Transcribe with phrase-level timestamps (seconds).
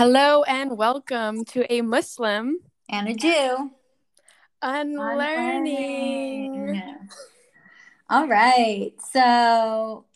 [0.00, 2.56] Hello and welcome to a Muslim
[2.88, 3.70] and a Jew
[4.62, 6.54] unlearning.
[6.54, 7.08] unlearning.
[8.08, 10.06] All right, so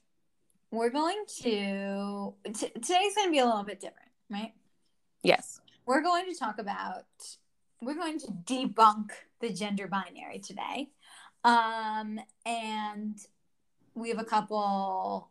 [0.70, 4.54] we're going to t- today's going to be a little bit different, right?
[5.22, 5.60] Yes.
[5.84, 7.04] We're going to talk about
[7.82, 9.10] we're going to debunk
[9.42, 10.88] the gender binary today,
[11.44, 13.18] um, and
[13.94, 15.28] we have a couple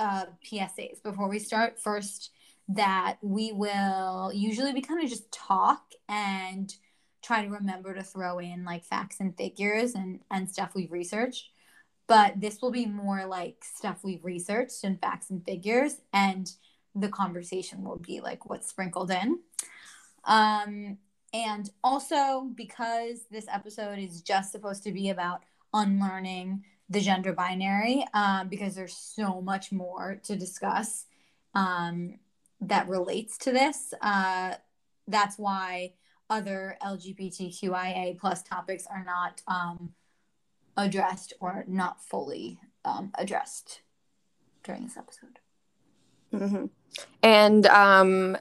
[0.00, 1.78] uh, PSAs before we start.
[1.78, 2.30] First,
[2.68, 6.72] that we will usually we kind of just talk and
[7.22, 11.50] try to remember to throw in like facts and figures and and stuff we've researched.
[12.06, 16.50] But this will be more like stuff we've researched and facts and figures, and
[16.94, 19.38] the conversation will be like what's sprinkled in.
[20.24, 20.98] Um,
[21.32, 28.04] and also because this episode is just supposed to be about unlearning the gender binary
[28.14, 31.06] um, because there's so much more to discuss
[31.54, 32.18] um,
[32.60, 33.94] that relates to this.
[34.02, 34.54] Uh,
[35.06, 35.92] that's why
[36.28, 39.92] other LGBTQIA plus topics are not um,
[40.76, 43.82] addressed or not fully um, addressed
[44.64, 45.38] during this episode.
[46.32, 46.66] Mm-hmm.
[47.22, 48.36] And um,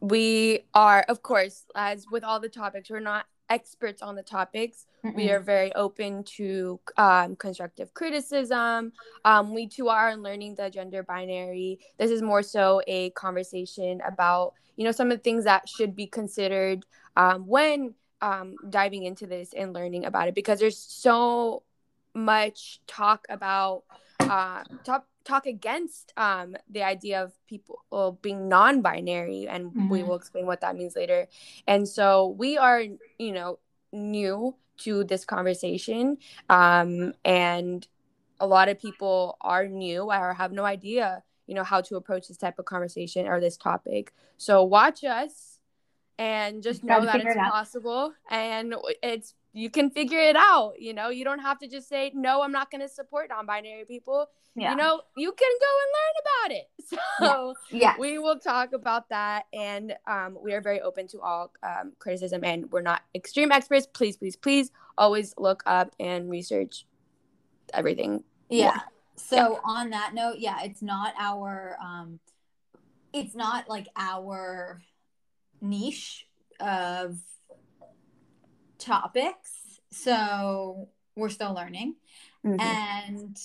[0.00, 4.86] we are, of course, as with all the topics, we're not experts on the topics.
[5.04, 5.14] Mm-mm.
[5.14, 8.92] We are very open to um, constructive criticism.
[9.24, 11.78] Um, we too are learning the gender binary.
[11.98, 15.94] This is more so a conversation about, you know, some of the things that should
[15.94, 16.84] be considered
[17.16, 21.62] um, when um, diving into this and learning about it, because there's so
[22.14, 23.84] much talk about
[24.20, 29.88] uh, talk talk against um, the idea of people well, being non-binary and mm-hmm.
[29.88, 31.26] we will explain what that means later.
[31.66, 33.58] And so we are you know
[33.92, 37.86] new to this conversation um, and
[38.38, 42.28] a lot of people are new or have no idea you know how to approach
[42.28, 44.12] this type of conversation or this topic.
[44.36, 45.60] So watch us
[46.18, 50.92] and just know that it's it possible and it's you can figure it out you
[50.92, 54.28] know you don't have to just say no i'm not going to support non-binary people
[54.54, 54.70] yeah.
[54.70, 57.94] you know you can go and learn about it so yeah.
[57.98, 62.44] we will talk about that and um, we are very open to all um, criticism
[62.44, 66.86] and we're not extreme experts please please please always look up and research
[67.72, 68.80] everything yeah more.
[69.16, 69.58] so yeah.
[69.64, 72.20] on that note yeah it's not our um
[73.14, 74.82] it's not like our
[75.62, 76.26] niche
[76.60, 77.18] of
[78.78, 79.80] topics.
[79.90, 81.96] So we're still learning.
[82.44, 82.60] Mm-hmm.
[82.60, 83.38] And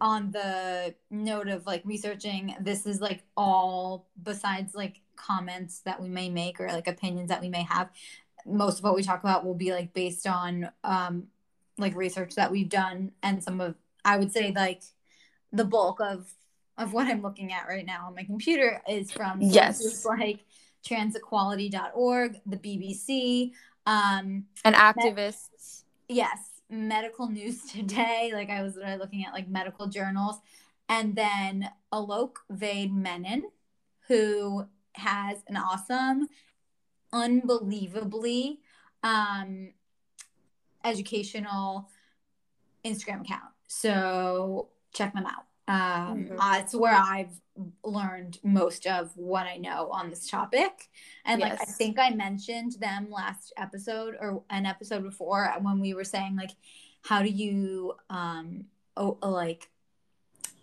[0.00, 6.08] on the note of like researching, this is like all besides like comments that we
[6.08, 7.90] may make or like opinions that we may have.
[8.46, 11.24] Most of what we talk about will be like based on um
[11.76, 14.82] like research that we've done and some of I would say like
[15.52, 16.32] the bulk of
[16.76, 20.40] of what I'm looking at right now on my computer is from yes like
[20.86, 23.52] transequality.org, the BBC,
[23.88, 25.84] um, and activists.
[26.08, 26.38] yes,
[26.68, 28.30] medical news today.
[28.32, 30.36] Like I was looking at like medical journals,
[30.88, 33.44] and then Alok Vaid Menon,
[34.06, 36.28] who has an awesome,
[37.12, 38.60] unbelievably
[39.02, 39.70] um,
[40.84, 41.88] educational
[42.84, 43.52] Instagram account.
[43.68, 45.44] So check them out.
[45.68, 46.40] Um, mm-hmm.
[46.40, 47.40] uh, it's where I've
[47.82, 50.88] learned most of what I know on this topic.
[51.24, 51.58] And yes.
[51.58, 56.04] like I think I mentioned them last episode or an episode before when we were
[56.04, 56.50] saying like
[57.02, 58.64] how do you um
[58.96, 59.70] oh, like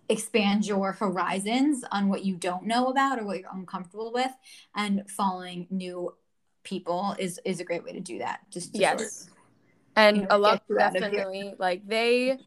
[0.09, 4.31] expand your horizons on what you don't know about or what you're uncomfortable with
[4.75, 6.13] and following new
[6.63, 9.34] people is is a great way to do that just yes sort of
[9.95, 12.37] and a lot definitely like they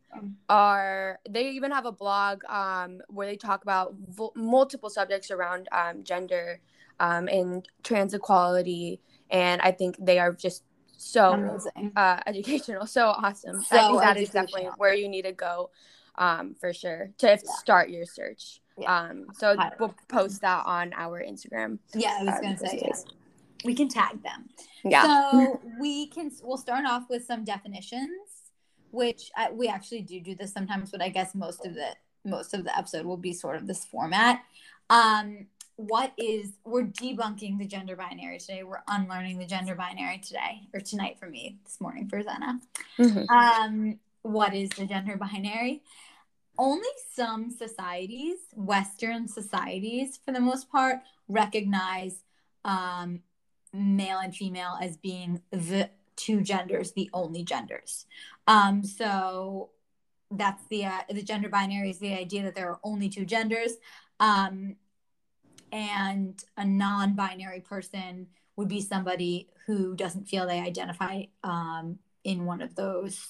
[0.49, 5.69] are they even have a blog um, where they talk about vo- multiple subjects around
[5.73, 6.61] um, gender
[7.01, 9.01] um, and trans equality.
[9.31, 10.65] And i think they are just
[10.97, 11.59] so
[11.97, 13.63] uh, educational so awesome.
[13.63, 15.71] So i think that is definitely where you need to go
[16.17, 17.37] um, for sure to yeah.
[17.37, 18.61] start your search.
[18.77, 18.97] Yeah.
[18.97, 21.79] um, so we'll post that on our instagram.
[21.95, 23.18] Yeah i was gonna say yeah
[23.65, 24.49] we can tag them.
[24.85, 25.31] Yeah.
[25.31, 26.31] So we can.
[26.43, 28.11] We'll start off with some definitions,
[28.91, 32.55] which I, we actually do do this sometimes, but I guess most of the most
[32.55, 34.43] of the episode will be sort of this format.
[34.91, 35.47] Um,
[35.77, 38.65] what is we're debunking the gender binary today?
[38.65, 42.61] We're unlearning the gender binary today or tonight for me this morning for Zena.
[42.99, 43.29] Mm-hmm.
[43.33, 45.83] Um, what is the gender binary?
[46.59, 50.97] Only some societies, Western societies for the most part,
[51.29, 52.25] recognize
[52.65, 53.21] um,
[53.79, 58.07] male and female as being the two genders, the only genders.
[58.47, 59.71] Um, so
[60.31, 63.73] that's the uh, the gender binary is the idea that there are only two genders.
[64.21, 64.77] Um,
[65.71, 72.63] and a non-binary person would be somebody who doesn't feel they identify um, in one
[72.63, 73.29] of those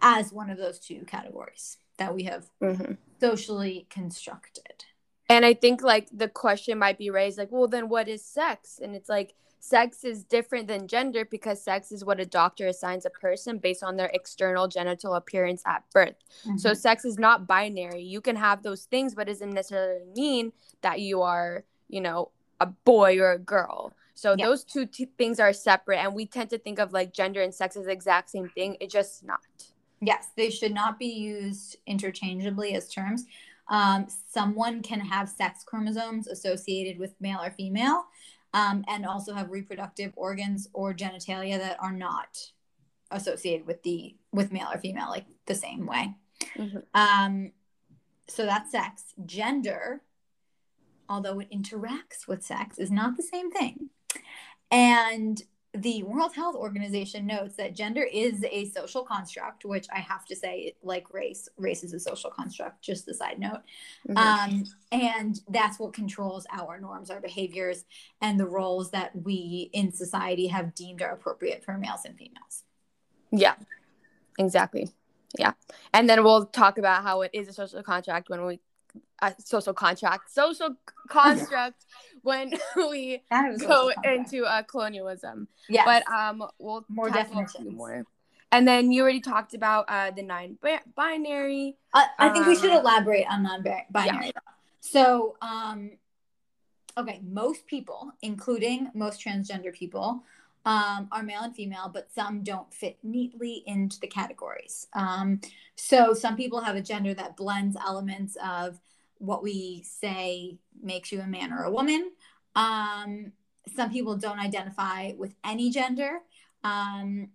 [0.00, 2.92] as one of those two categories that we have mm-hmm.
[3.20, 4.84] socially constructed
[5.32, 8.80] and i think like the question might be raised like well then what is sex
[8.82, 13.06] and it's like sex is different than gender because sex is what a doctor assigns
[13.06, 16.16] a person based on their external genital appearance at birth.
[16.44, 16.56] Mm-hmm.
[16.56, 18.02] So sex is not binary.
[18.02, 22.32] You can have those things, but it doesn't necessarily mean that you are, you know,
[22.60, 23.92] a boy or a girl.
[24.14, 24.46] So yeah.
[24.46, 27.54] those two t- things are separate, and we tend to think of like gender and
[27.54, 28.76] sex as the exact same thing.
[28.80, 29.40] It's just not.
[30.00, 33.26] Yes, they should not be used interchangeably as terms.
[33.68, 38.04] Um, someone can have sex chromosomes associated with male or female,
[38.54, 42.38] um, and also have reproductive organs or genitalia that are not
[43.10, 46.14] associated with the with male or female like the same way.
[46.56, 46.78] Mm-hmm.
[46.94, 47.52] um,
[48.28, 49.14] so that's sex.
[49.24, 50.02] Gender
[51.12, 53.90] although it interacts with sex is not the same thing.
[54.70, 55.42] And
[55.74, 60.36] the World Health Organization notes that gender is a social construct, which I have to
[60.36, 63.62] say, like race, race is a social construct, just a side note.
[64.06, 64.16] Mm-hmm.
[64.18, 67.84] Um, and that's what controls our norms, our behaviors,
[68.20, 72.64] and the roles that we in society have deemed are appropriate for males and females.
[73.30, 73.54] Yeah,
[74.38, 74.90] exactly.
[75.38, 75.52] Yeah.
[75.94, 78.60] And then we'll talk about how it is a social contract when we
[79.20, 80.76] a social contract, social
[81.08, 81.84] construct
[82.22, 83.22] when we
[83.58, 85.48] go into uh, colonialism.
[85.68, 87.72] Yeah, but um, we'll more definitions.
[87.72, 88.04] more.
[88.50, 90.58] And then you already talked about uh, the nine
[90.94, 91.76] binary.
[91.94, 94.26] Uh, I think um, we should um, elaborate on non-binary.
[94.26, 94.40] Yeah.
[94.80, 95.92] So, um,
[96.98, 100.22] okay, most people, including most transgender people,
[100.64, 104.86] um, are male and female, but some don't fit neatly into the categories.
[104.92, 105.40] Um,
[105.76, 108.80] so some people have a gender that blends elements of
[109.18, 112.10] what we say makes you a man or a woman.
[112.54, 113.32] Um,
[113.74, 116.18] some people don't identify with any gender.
[116.64, 117.28] Um,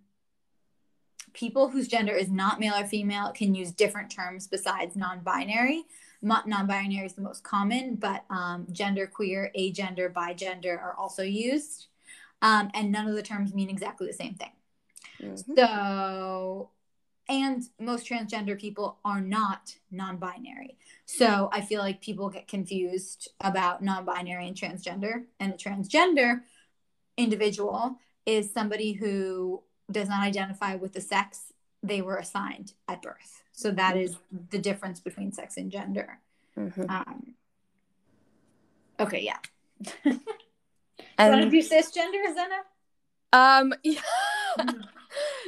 [1.32, 5.84] people whose gender is not male or female can use different terms besides non-binary.
[6.20, 11.86] Non-binary is the most common, but um, gender queer, agender, bigender are also used,
[12.42, 14.52] um, and none of the terms mean exactly the same thing.
[15.20, 15.54] Mm-hmm.
[15.56, 16.70] So
[17.28, 23.82] and most transgender people are not non-binary so i feel like people get confused about
[23.82, 26.40] non-binary and transgender and a transgender
[27.16, 27.96] individual
[28.26, 31.52] is somebody who does not identify with the sex
[31.82, 34.16] they were assigned at birth so that is
[34.50, 36.18] the difference between sex and gender
[36.56, 36.84] mm-hmm.
[36.88, 37.34] um,
[38.98, 39.38] okay yeah
[41.18, 42.60] and, want to do cisgender Zena?
[43.32, 44.00] um yeah.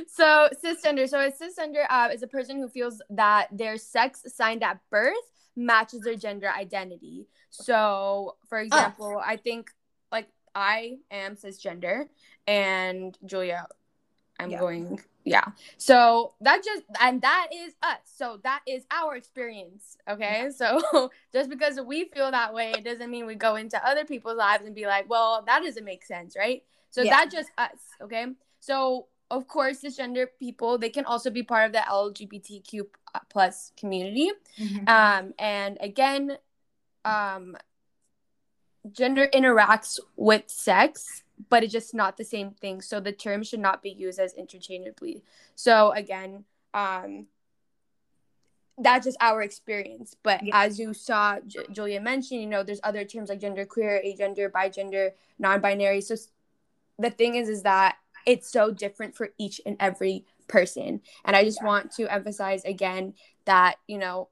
[0.09, 1.09] so cisgender.
[1.09, 5.15] So a cisgender uh, is a person who feels that their sex assigned at birth
[5.57, 7.27] matches their gender identity.
[7.51, 8.63] So, for oh.
[8.63, 9.23] example, oh.
[9.25, 9.71] I think
[10.13, 12.09] like I am cisgender,
[12.47, 13.67] and Julia,
[14.41, 14.59] I'm yeah.
[14.59, 15.01] going.
[15.25, 15.45] Yeah.
[15.77, 17.99] So that just and that is us.
[18.05, 19.97] So that is our experience.
[20.09, 20.45] Okay.
[20.45, 20.51] Yeah.
[20.51, 24.39] So just because we feel that way, it doesn't mean we go into other people's
[24.39, 26.63] lives and be like, well, that doesn't make sense, right?
[26.91, 27.11] So yeah.
[27.11, 27.79] that's just us.
[28.03, 28.27] Okay.
[28.61, 32.87] So of course, cisgender people they can also be part of the LGBTQ
[33.29, 34.31] plus community.
[34.59, 34.89] Mm-hmm.
[34.89, 36.39] Um, and again,
[37.05, 37.57] um,
[38.93, 42.81] gender interacts with sex, but it's just not the same thing.
[42.83, 45.23] So the term should not be used as interchangeably.
[45.55, 46.45] So again,
[46.75, 47.27] um,
[48.79, 50.17] that's just our experience.
[50.23, 50.63] But yeah.
[50.63, 54.51] as you saw J- Julia mention, you know, there's other terms like gender queer, agender,
[54.51, 56.01] bigender, non-binary.
[56.01, 56.17] So
[56.99, 61.01] the thing is, is that it's so different for each and every person.
[61.25, 61.67] And I just yeah.
[61.67, 64.29] want to emphasize again that, you know,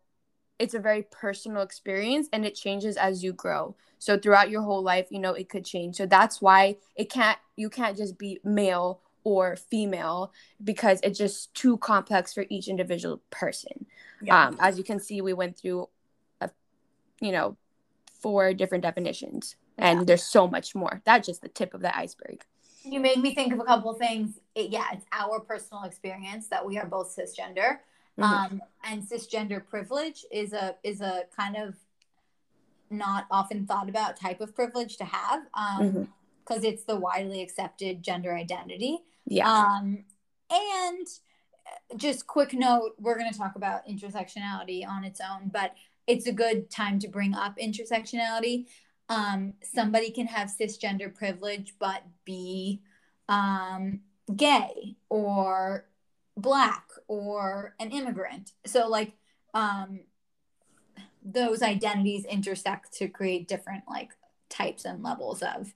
[0.59, 3.77] it's a very personal experience and it changes as you grow.
[3.99, 5.97] So throughout your whole life, you know, it could change.
[5.97, 11.53] So that's why it can't you can't just be male or female because it's just
[11.55, 13.87] too complex for each individual person.
[14.23, 14.49] Yeah.
[14.49, 15.89] Um, as you can see, we went through,
[16.41, 16.51] a,
[17.21, 17.57] you know,
[18.21, 20.05] four different definitions, and yeah.
[20.05, 21.03] there's so much more.
[21.05, 22.45] That's just the tip of the iceberg
[22.85, 24.39] you made me think of a couple things.
[24.55, 27.79] It, yeah, it's our personal experience that we are both cisgender.
[28.19, 28.55] Mm-hmm.
[28.55, 31.75] Um, and cisgender privilege is a is a kind of
[32.91, 36.07] not often thought about type of privilege to have because um,
[36.49, 36.65] mm-hmm.
[36.65, 38.99] it's the widely accepted gender identity.
[39.27, 39.51] Yeah.
[39.51, 40.05] Um,
[40.51, 41.07] and
[41.97, 45.75] just quick note, we're going to talk about intersectionality on its own, but
[46.07, 48.65] it's a good time to bring up intersectionality
[49.09, 52.81] um, somebody can have cisgender privilege but be
[53.29, 54.01] um,
[54.35, 55.87] gay or
[56.41, 58.53] black or an immigrant.
[58.65, 59.13] So, like,
[59.55, 60.01] um,
[61.25, 64.11] those identities intersect to create different, like,
[64.49, 65.75] types and levels of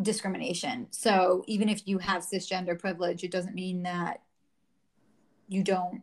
[0.00, 0.88] discrimination.
[0.90, 4.22] So even if you have cisgender privilege, it doesn't mean that
[5.48, 6.02] you don't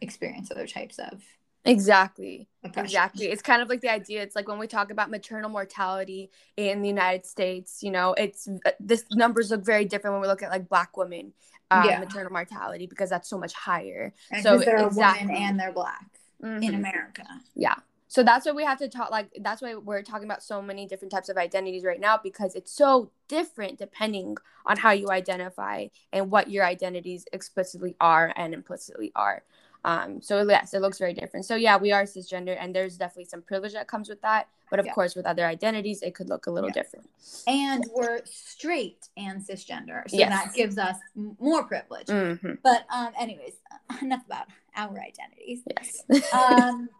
[0.00, 1.22] experience other types of
[1.64, 2.48] Exactly.
[2.64, 2.86] Oppression.
[2.86, 3.26] Exactly.
[3.26, 4.22] It's kind of like the idea.
[4.22, 8.48] It's like when we talk about maternal mortality in the United States, you know, it's
[8.48, 11.32] uh, this numbers look very different when we look at like black women
[11.72, 11.98] um, yeah.
[11.98, 14.12] maternal mortality because that's so much higher.
[14.30, 15.24] And so they're exactly.
[15.24, 16.06] a woman and they're black
[16.42, 16.62] mm-hmm.
[16.62, 17.24] in America.
[17.54, 17.76] Yeah
[18.12, 20.86] so that's why we have to talk like that's why we're talking about so many
[20.86, 24.36] different types of identities right now because it's so different depending
[24.66, 29.42] on how you identify and what your identities explicitly are and implicitly are
[29.84, 33.24] um so yes it looks very different so yeah we are cisgender and there's definitely
[33.24, 34.92] some privilege that comes with that but of yeah.
[34.92, 36.82] course with other identities it could look a little yeah.
[36.82, 37.08] different
[37.46, 40.30] and we're straight and cisgender so yes.
[40.30, 40.96] that gives us
[41.40, 42.52] more privilege mm-hmm.
[42.62, 43.54] but um anyways
[44.02, 44.46] enough about
[44.76, 46.88] our identities yes um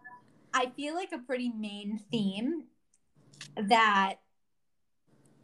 [0.54, 2.64] I feel like a pretty main theme
[3.56, 4.16] that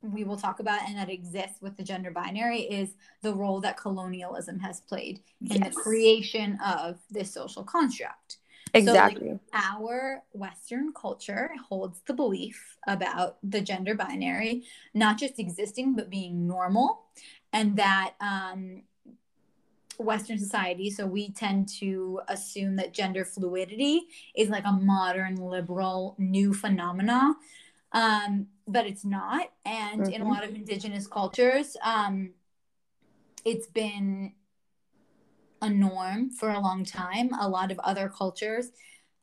[0.02, 3.76] we will talk about and that exists with the gender binary is the role that
[3.76, 5.56] colonialism has played yes.
[5.56, 8.38] in the creation of this social construct.
[8.74, 9.28] Exactly.
[9.28, 14.64] So, like, our Western culture holds the belief about the gender binary
[14.94, 17.04] not just existing but being normal,
[17.52, 18.82] and that um,
[19.98, 24.02] Western society, so we tend to assume that gender fluidity
[24.36, 27.34] is like a modern, liberal, new phenomena.
[27.92, 29.50] Um, but it's not.
[29.64, 30.12] And mm-hmm.
[30.12, 30.32] in a mm-hmm.
[30.32, 32.30] lot of indigenous cultures, um,
[33.44, 34.32] it's been
[35.62, 37.32] a norm for a long time.
[37.34, 38.70] A lot of other cultures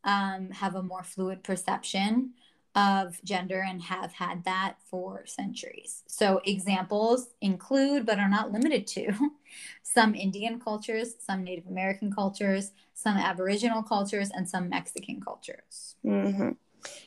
[0.04, 2.34] um, have a more fluid perception
[2.76, 6.04] of gender and have had that for centuries.
[6.08, 9.14] So, examples include, but are not limited to,
[9.84, 15.96] some Indian cultures, some Native American cultures, some Aboriginal cultures, and some Mexican cultures.
[16.06, 16.52] Mm-hmm.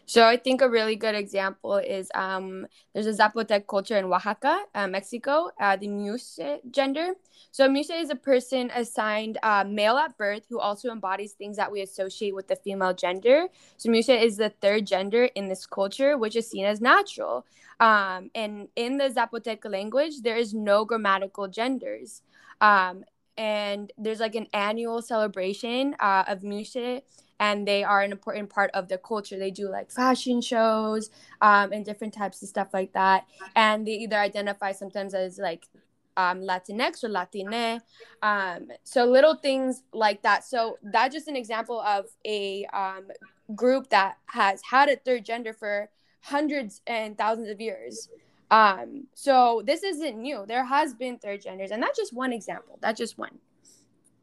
[0.06, 4.64] So I think a really good example is um, there's a Zapotec culture in Oaxaca,
[4.74, 7.14] uh, Mexico, uh, the Muxe gender.
[7.50, 11.70] So Muxe is a person assigned uh, male at birth who also embodies things that
[11.70, 13.48] we associate with the female gender.
[13.76, 17.44] So Muxe is the third gender in this culture, which is seen as natural.
[17.80, 22.22] Um, and in the Zapotec language, there is no grammatical genders.
[22.60, 23.04] Um,
[23.38, 27.02] and there's like an annual celebration uh, of Muxe
[27.40, 29.38] and they are an important part of the culture.
[29.38, 33.26] They do like fashion shows um, and different types of stuff like that.
[33.54, 35.68] And they either identify sometimes as like
[36.16, 37.80] um, Latinx or Latine.
[38.22, 40.44] Um, so little things like that.
[40.44, 43.06] So that's just an example of a um,
[43.54, 45.90] group that has had a third gender for
[46.22, 48.08] hundreds and thousands of years.
[48.50, 50.44] Um, so this isn't new.
[50.46, 52.78] There has been third genders, and that's just one example.
[52.80, 53.38] That's just one.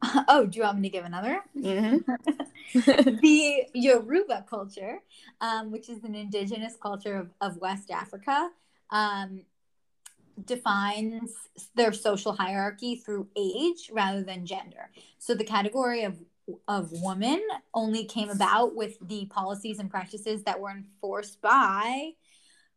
[0.28, 1.40] Oh, do you want me to give another?
[1.56, 1.98] Mm-hmm.
[3.20, 4.98] the Yoruba culture,
[5.40, 8.50] um, which is an indigenous culture of, of West Africa,
[8.90, 9.40] um,
[10.44, 11.32] defines
[11.74, 14.90] their social hierarchy through age rather than gender.
[15.18, 16.18] So the category of
[16.68, 17.42] of woman
[17.74, 22.12] only came about with the policies and practices that were enforced by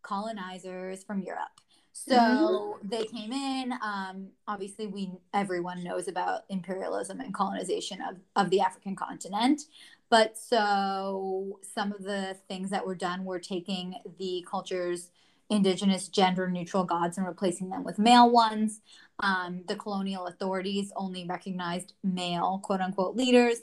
[0.10, 1.56] colonizers from Europe.
[1.94, 2.88] So mm-hmm.
[2.88, 3.74] they came in.
[3.84, 9.64] Um, obviously, we everyone knows about imperialism and colonization of, of the African continent.
[10.10, 15.12] But so some of the things that were done were taking the culture's
[15.50, 18.82] indigenous gender neutral gods and replacing them with male ones.
[19.20, 23.60] Um, the colonial authorities only recognized male quote unquote leaders.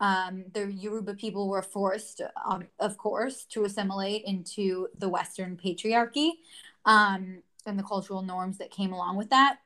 [0.00, 6.32] Um, the Yoruba people were forced, um, of course, to assimilate into the Western patriarchy.
[6.86, 9.58] Um, and the cultural norms that came along with that.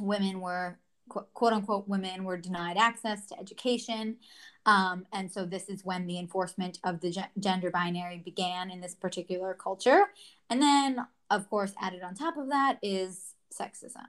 [0.00, 0.78] Women were,
[1.08, 4.16] quote unquote, women were denied access to education.
[4.64, 8.80] Um, and so this is when the enforcement of the ge- gender binary began in
[8.80, 10.06] this particular culture.
[10.50, 14.06] And then, of course, added on top of that is sexism.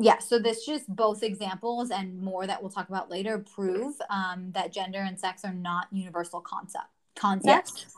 [0.00, 4.50] Yeah, so this just both examples and more that we'll talk about later prove um,
[4.52, 7.72] that gender and sex are not universal concept concepts.
[7.76, 7.94] Yes.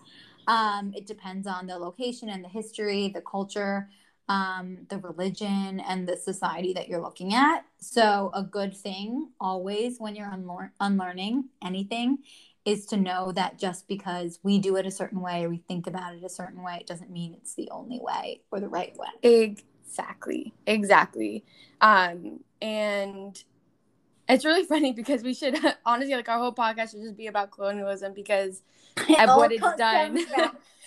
[0.49, 3.89] Um, it depends on the location and the history, the culture,
[4.29, 7.65] um, the religion, and the society that you're looking at.
[7.79, 12.19] So, a good thing always when you're unlear- unlearning anything
[12.65, 15.87] is to know that just because we do it a certain way or we think
[15.87, 18.97] about it a certain way, it doesn't mean it's the only way or the right
[18.97, 19.09] way.
[19.93, 20.55] Exactly.
[20.67, 21.45] Exactly.
[21.83, 23.43] Um, and
[24.27, 27.51] it's really funny because we should honestly like our whole podcast should just be about
[27.51, 28.63] colonialism because
[28.97, 30.19] of what it's done.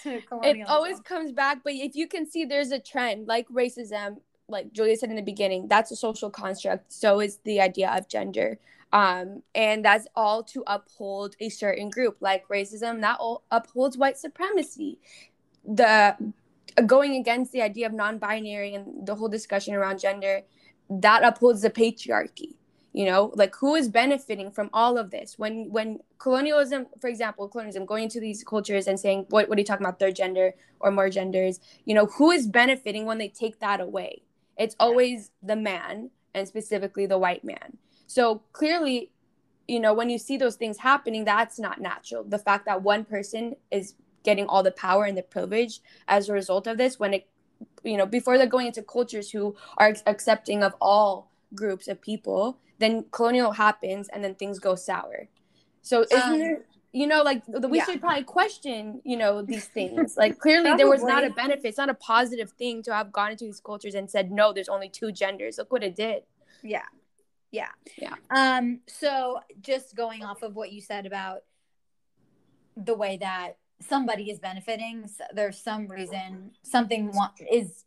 [0.06, 4.74] it always comes back, but if you can see there's a trend like racism, like
[4.74, 6.92] Julia said in the beginning, that's a social construct.
[6.92, 8.58] So is the idea of gender.
[8.92, 14.18] Um, and that's all to uphold a certain group like racism that all upholds white
[14.18, 15.00] supremacy
[15.68, 16.16] the
[16.86, 20.42] going against the idea of non-binary and the whole discussion around gender
[20.90, 22.56] that upholds the patriarchy
[22.96, 23.34] you know?
[23.36, 25.38] Like who is benefiting from all of this?
[25.38, 29.62] When when colonialism for example colonialism going into these cultures and saying what, what are
[29.62, 31.60] you talking about third gender or more genders?
[31.84, 34.24] You know who is benefiting when they take that away?
[34.58, 37.78] It's always the man and specifically the white man.
[38.08, 39.12] So clearly
[39.68, 42.24] you know when you see those things happening that's not natural.
[42.24, 43.96] The fact that one person is
[44.26, 47.28] getting all the power and the privilege as a result of this when it
[47.84, 52.58] you know before they're going into cultures who are accepting of all groups of people
[52.80, 55.28] then colonial happens and then things go sour.
[55.82, 57.86] So isn't um, there you know like we yeah.
[57.86, 60.18] should probably question you know these things.
[60.18, 63.32] Like clearly there was not a benefit it's not a positive thing to have gone
[63.32, 65.58] into these cultures and said no there's only two genders.
[65.58, 66.24] Look what it did.
[66.64, 66.88] Yeah.
[67.52, 67.70] Yeah.
[67.98, 68.16] Yeah.
[68.30, 71.44] Um so just going off of what you said about
[72.76, 77.12] the way that somebody is benefiting so there's some reason something
[77.52, 77.86] is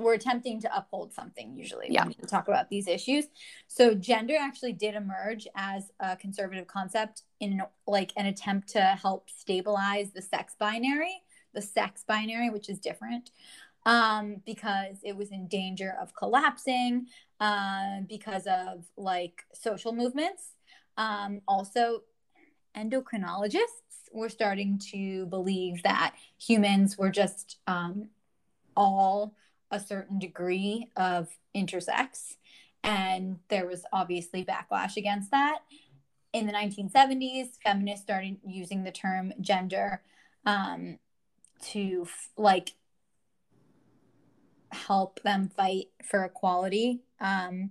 [0.00, 2.04] we're attempting to uphold something usually yeah.
[2.04, 3.26] when we talk about these issues.
[3.68, 9.28] So gender actually did emerge as a conservative concept in like an attempt to help
[9.28, 13.30] stabilize the sex binary, the sex binary, which is different
[13.86, 17.06] um, because it was in danger of collapsing
[17.38, 20.54] uh, because of like social movements.
[20.96, 22.02] Um, also,
[22.76, 28.08] endocrinologists were starting to believe that humans were just um,
[28.76, 29.34] all
[29.70, 32.36] a certain degree of intersex.
[32.82, 35.60] And there was obviously backlash against that.
[36.32, 40.02] In the 1970s, feminists started using the term gender
[40.46, 40.98] um,
[41.62, 42.74] to f- like
[44.72, 47.00] help them fight for equality.
[47.20, 47.70] Um,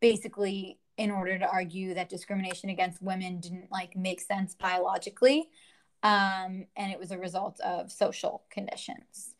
[0.00, 5.48] basically, in order to argue that discrimination against women didn't like make sense biologically,
[6.02, 9.34] um, and it was a result of social conditions.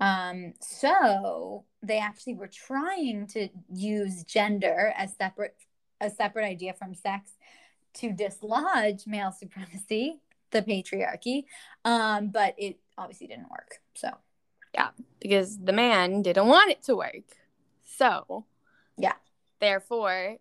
[0.00, 5.54] Um, so they actually were trying to use gender as separate
[6.00, 7.32] a separate idea from sex
[7.92, 11.44] to dislodge male supremacy, the patriarchy.
[11.84, 13.80] Um, but it obviously didn't work.
[13.94, 14.10] So
[14.72, 17.36] yeah, because the man didn't want it to work.
[17.84, 18.46] So
[18.96, 19.14] yeah,
[19.60, 20.36] therefore,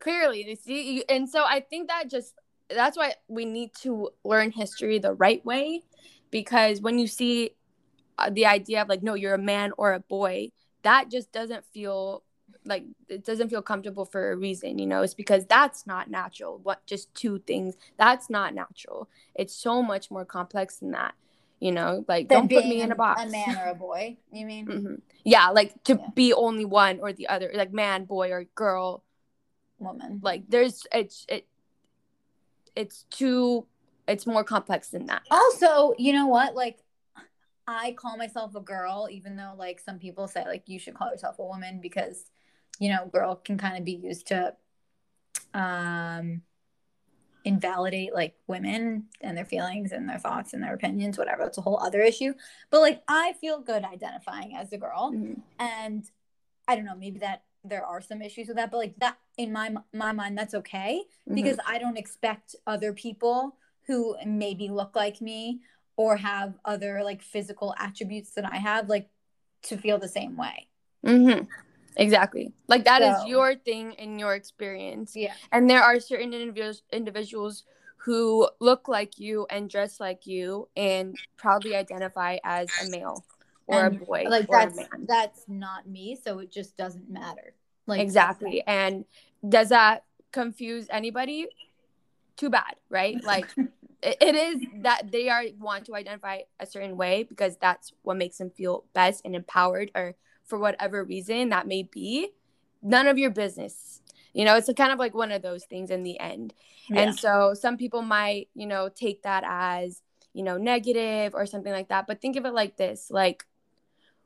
[0.00, 2.34] clearly they see you, and so I think that just
[2.70, 5.82] that's why we need to learn history the right way
[6.30, 7.50] because when you see
[8.18, 10.50] uh, the idea of like no you're a man or a boy
[10.82, 12.22] that just doesn't feel
[12.64, 15.02] like it doesn't feel comfortable for a reason you know?
[15.02, 17.76] It's because that's not natural what just two things.
[17.96, 19.08] That's not natural.
[19.34, 21.14] It's so much more complex than that
[21.60, 22.04] you know?
[22.06, 23.22] Like don't put me in a box.
[23.22, 24.66] a man or a boy you mean?
[24.66, 24.94] Mm-hmm.
[25.24, 26.08] yeah like to yeah.
[26.14, 29.02] be only one or the other like man boy or girl
[29.78, 30.20] woman.
[30.22, 31.46] Like there's it's it
[32.74, 33.66] it's too
[34.06, 35.22] it's more complex than that.
[35.30, 36.54] Also you know what?
[36.54, 36.78] Like
[37.66, 41.10] I call myself a girl, even though like some people say like you should call
[41.10, 42.30] yourself a woman because
[42.78, 44.54] you know girl can kind of be used to
[45.54, 46.42] um
[47.44, 51.44] invalidate like women and their feelings and their thoughts and their opinions whatever.
[51.44, 52.34] It's a whole other issue.
[52.70, 55.12] But like i feel good identifying as a girl.
[55.14, 55.40] Mm-hmm.
[55.58, 56.04] and
[56.66, 59.52] i don't know maybe that there are some issues with that but like that in
[59.52, 61.34] my my mind that's okay mm-hmm.
[61.34, 65.60] because i don't expect other people who maybe look like me
[65.98, 69.10] or have other like physical attributes that I have, like
[69.64, 70.68] to feel the same way.
[71.04, 71.44] Mm-hmm.
[71.96, 72.52] Exactly.
[72.68, 75.16] Like that so, is your thing in your experience.
[75.16, 75.34] Yeah.
[75.50, 77.64] And there are certain individuals individuals
[77.96, 83.24] who look like you and dress like you and proudly identify as a male
[83.66, 85.06] or and, a boy like or that's, a man.
[85.08, 87.54] That's not me, so it just doesn't matter.
[87.88, 88.62] Like exactly.
[88.66, 89.04] And
[89.46, 91.46] does that confuse anybody?
[92.36, 93.16] Too bad, right?
[93.24, 93.48] Like
[94.02, 98.38] it is that they are want to identify a certain way because that's what makes
[98.38, 102.30] them feel best and empowered or for whatever reason that may be
[102.80, 104.00] none of your business
[104.32, 106.54] you know it's kind of like one of those things in the end
[106.88, 107.00] yeah.
[107.00, 110.00] and so some people might you know take that as
[110.32, 113.44] you know negative or something like that but think of it like this like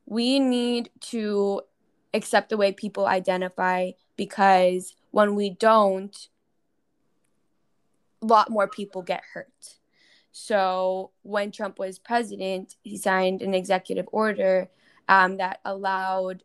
[0.05, 1.63] we need to
[2.15, 6.29] accept the way people identify because when we don't
[8.23, 9.79] a lot more people get hurt.
[10.31, 14.71] So when Trump was president, he signed an executive order
[15.09, 16.45] um, that allowed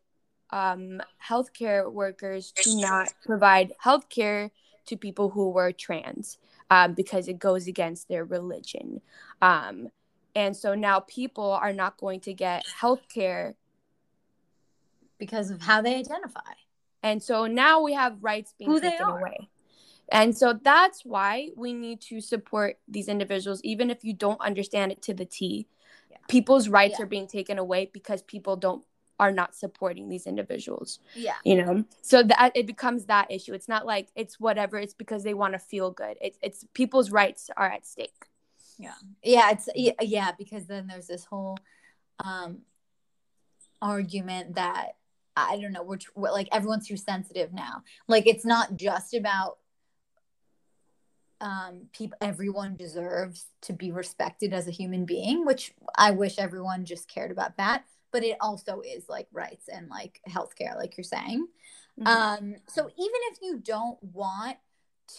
[0.50, 4.50] um, healthcare workers to not provide healthcare
[4.86, 6.38] to people who were trans
[6.70, 9.00] um, because it goes against their religion.
[9.40, 9.88] Um,
[10.34, 13.54] and so now people are not going to get healthcare
[15.18, 16.40] because of how they identify.
[17.02, 19.48] And so now we have rights being who taken away.
[20.10, 24.90] And so that's why we need to support these individuals, even if you don't understand
[24.92, 25.66] it to the T.
[26.10, 26.16] Yeah.
[26.28, 27.04] people's rights Yeah.
[27.04, 28.84] are being taken away because people don't
[29.20, 33.66] are not supporting these individuals yeah you know so that it becomes that issue it's
[33.68, 37.50] not like it's whatever it's because they want to feel good it's it's people's rights
[37.56, 38.26] are at stake
[38.78, 41.58] yeah Yeah, it's yeah, yeah because then there's this whole
[42.24, 42.58] um
[43.82, 44.96] argument that
[45.48, 49.58] i don't know we're, we're like everyone's too sensitive now like it's not just about
[51.40, 56.84] um people everyone deserves to be respected as a human being which i wish everyone
[56.84, 61.04] just cared about that but it also is like rights and like healthcare like you're
[61.04, 61.46] saying
[62.00, 62.06] Mhm.
[62.06, 64.56] um so even if you don't want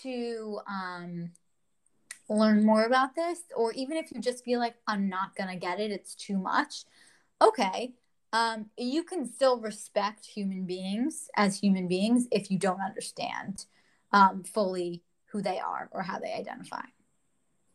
[0.01, 1.31] to um
[2.29, 5.79] learn more about this or even if you just feel like i'm not gonna get
[5.79, 6.83] it it's too much
[7.41, 7.93] okay
[8.33, 13.65] um you can still respect human beings as human beings if you don't understand
[14.11, 16.81] um fully who they are or how they identify.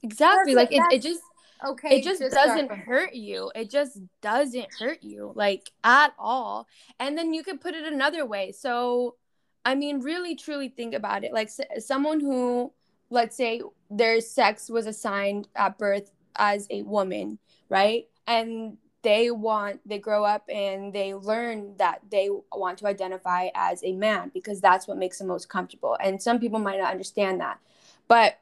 [0.03, 1.23] Exactly That's- like it, it just
[1.65, 3.51] okay it just start doesn't hurt you.
[3.55, 6.67] It just doesn't hurt you like at all.
[6.99, 8.53] And then you could put it another way.
[8.53, 9.17] So
[9.65, 11.33] i mean really truly think about it.
[11.33, 12.73] Like s- someone who
[13.11, 17.39] let's say their sex was assigned at birth as a woman
[17.69, 18.05] right?
[18.27, 23.85] And they want they grow up and they learn that they want to identify as
[23.85, 27.41] a man because that's what makes them most comfortable and some people might not understand
[27.41, 27.61] that
[28.09, 28.41] but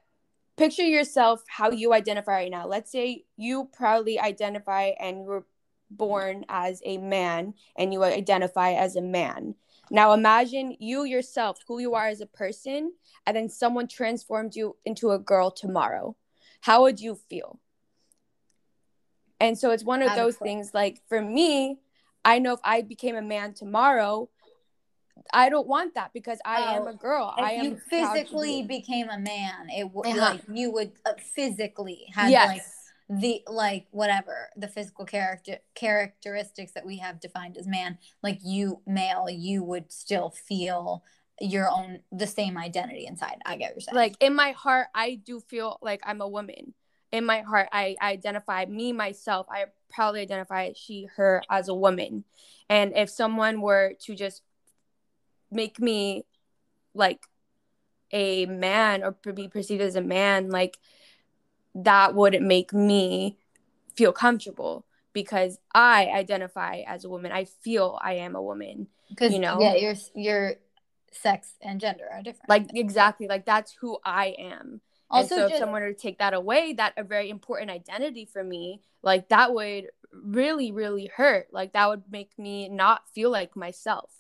[0.56, 2.66] picture yourself how you identify right now.
[2.66, 5.46] Let's say you proudly identify and you were
[5.90, 9.54] born as a man and you identify as a man.
[9.90, 12.92] Now imagine you yourself, who you are as a person,
[13.26, 16.16] and then someone transformed you into a girl tomorrow.
[16.60, 17.58] How would you feel?
[19.42, 21.80] And so it's one of those things like for me,
[22.24, 24.28] I know if I became a man tomorrow,
[25.32, 27.34] I don't want that because I am Oh, a girl.
[27.36, 30.20] I am you physically became a man it would Uh-huh.
[30.20, 32.48] like you would uh, physically have yes.
[32.48, 32.62] like
[33.20, 38.80] the like whatever the physical character characteristics that we have defined as man like you
[38.86, 41.04] male you would still feel
[41.40, 44.86] your own the same identity inside i get what you're saying like in my heart
[44.94, 46.72] i do feel like i'm a woman
[47.12, 51.74] in my heart i, I identify me myself i proudly identify she her as a
[51.74, 52.24] woman.
[52.68, 54.42] And if someone were to just
[55.50, 56.24] make me
[56.94, 57.26] like
[58.10, 60.78] a man or be perceived as a man like
[61.74, 63.38] that wouldn't make me
[63.94, 67.32] feel comfortable because i identify as a woman.
[67.32, 69.58] I feel i am a woman because you know?
[69.60, 70.54] yeah your your
[71.12, 72.48] sex and gender are different.
[72.48, 73.28] Like exactly.
[73.28, 74.80] Like that's who i am
[75.12, 78.24] also and so if someone were to take that away, that a very important identity
[78.24, 81.48] for me, like that would really, really hurt.
[81.52, 84.10] Like that would make me not feel like myself.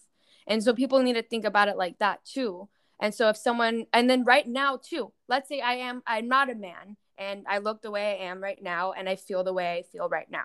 [0.46, 2.68] And so people need to think about it like that too.
[3.00, 6.50] And so if someone and then right now too, let's say I am I'm not
[6.50, 9.52] a man and I look the way I am right now and I feel the
[9.52, 10.44] way I feel right now.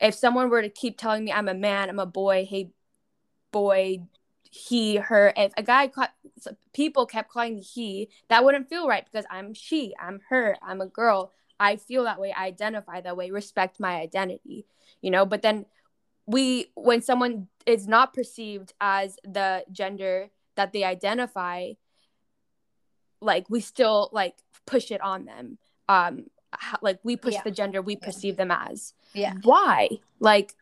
[0.00, 2.70] If someone were to keep telling me I'm a man, I'm a boy, hey
[3.52, 4.04] boy,
[4.54, 6.12] he, her, if a guy ca-
[6.74, 10.82] people kept calling me he, that wouldn't feel right because I'm she, I'm her, I'm
[10.82, 11.32] a girl.
[11.58, 14.66] I feel that way, I identify that way, respect my identity,
[15.00, 15.24] you know.
[15.24, 15.64] But then
[16.26, 21.72] we, when someone is not perceived as the gender that they identify,
[23.22, 24.34] like we still like
[24.66, 25.56] push it on them.
[25.88, 26.26] Um,
[26.82, 27.42] like we push Yeah.
[27.44, 28.04] the gender we Yeah.
[28.04, 28.92] perceive them as.
[29.14, 29.88] yeah Why?
[30.20, 30.54] Like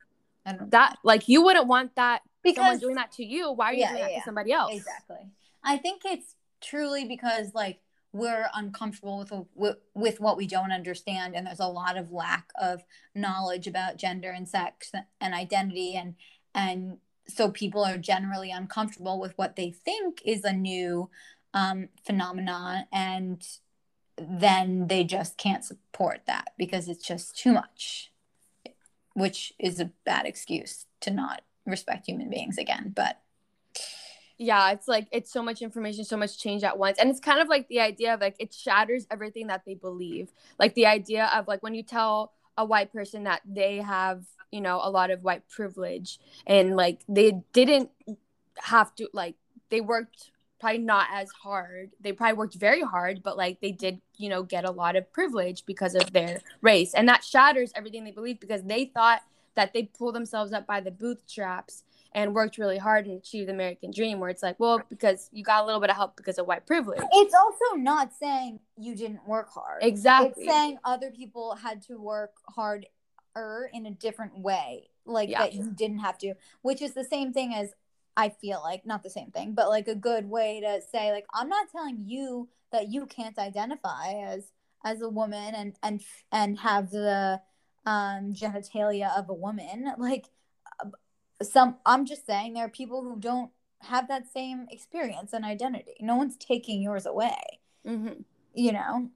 [0.44, 0.96] that?
[1.02, 3.52] Like you wouldn't want that someone because doing that to you.
[3.52, 4.72] Why are you Yeah, doing yeah, that to somebody else?
[4.74, 5.30] Exactly.
[5.62, 7.80] I think it's truly because like
[8.12, 12.50] we're uncomfortable with, with with what we don't understand and there's a lot of lack
[12.60, 12.82] of
[13.14, 16.14] knowledge about gender and sex and identity and
[16.54, 16.98] and
[17.28, 21.08] so people are generally uncomfortable with what they think is a new
[21.54, 23.46] um, phenomenon and
[24.18, 28.12] then they just can't support that because it's just too much
[29.14, 33.20] which is a bad excuse to not respect human beings again but
[34.40, 36.98] yeah it's like it's so much information so much change at once.
[36.98, 40.32] And it's kind of like the idea of like it shatters everything that they believe.
[40.58, 44.60] Like the idea of like when you tell a white person that they have you
[44.60, 47.90] know a lot of white privilege and like they didn't
[48.56, 49.36] have to like
[49.68, 51.90] they worked probably not as hard.
[52.00, 55.12] They probably worked very hard but like they did you know get a lot of
[55.12, 56.94] privilege because of their race.
[56.94, 59.20] And that shatters everything they believe because they thought
[59.56, 63.52] that they pull themselves up by the bootstraps and worked really hard and achieved the
[63.52, 66.38] American dream, where it's like, well, because you got a little bit of help because
[66.38, 67.00] of white privilege.
[67.12, 69.82] It's also not saying you didn't work hard.
[69.82, 70.44] Exactly.
[70.44, 72.86] It's saying other people had to work harder
[73.72, 75.42] in a different way, like Yeah.
[75.42, 77.74] that you didn't have to, which is the same thing as
[78.16, 81.26] I feel like not the same thing, but like a good way to say like
[81.32, 84.50] I'm not telling you that you can't identify as
[84.84, 87.40] as a woman and and and have the
[87.86, 89.92] um, genitalia of a woman.
[89.98, 90.26] Like
[91.42, 95.94] some, I'm just saying there are people who don't have that same experience and identity.
[96.00, 97.60] No one's taking yours away.
[97.86, 98.22] Mm-hmm.
[98.54, 99.10] You know.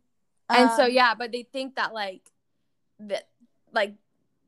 [0.48, 2.30] And um, so yeah, but they think that like
[3.00, 3.28] that
[3.72, 3.94] like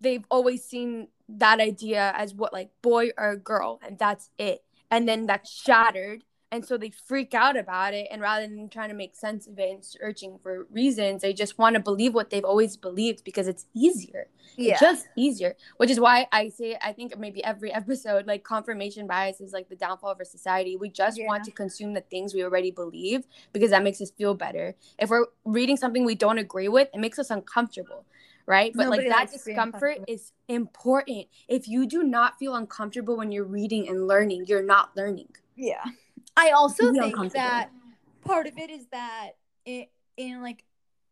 [0.00, 5.09] they've always seen that idea as what like boy or girl and that's it and
[5.09, 8.94] then that's shattered and so they freak out about it and rather than trying to
[8.94, 12.44] make sense of it and searching for reasons they just want to believe what they've
[12.44, 14.72] always believed because it's easier yeah.
[14.72, 19.06] it's just easier which is why i say i think maybe every episode like confirmation
[19.06, 21.26] bias is like the downfall of our society we just yeah.
[21.26, 25.11] want to consume the things we already believe because that makes us feel better if
[25.11, 28.04] we're reading something we don't agree with it makes us uncomfortable
[28.48, 28.72] right?
[28.76, 31.26] But Nobody like that discomfort is important.
[31.48, 35.30] If you do not feel uncomfortable when you're reading and learning, you're not learning.
[35.56, 35.82] Yeah.
[36.37, 37.70] I also think that
[38.25, 39.33] part of it is that
[39.64, 40.64] it, in like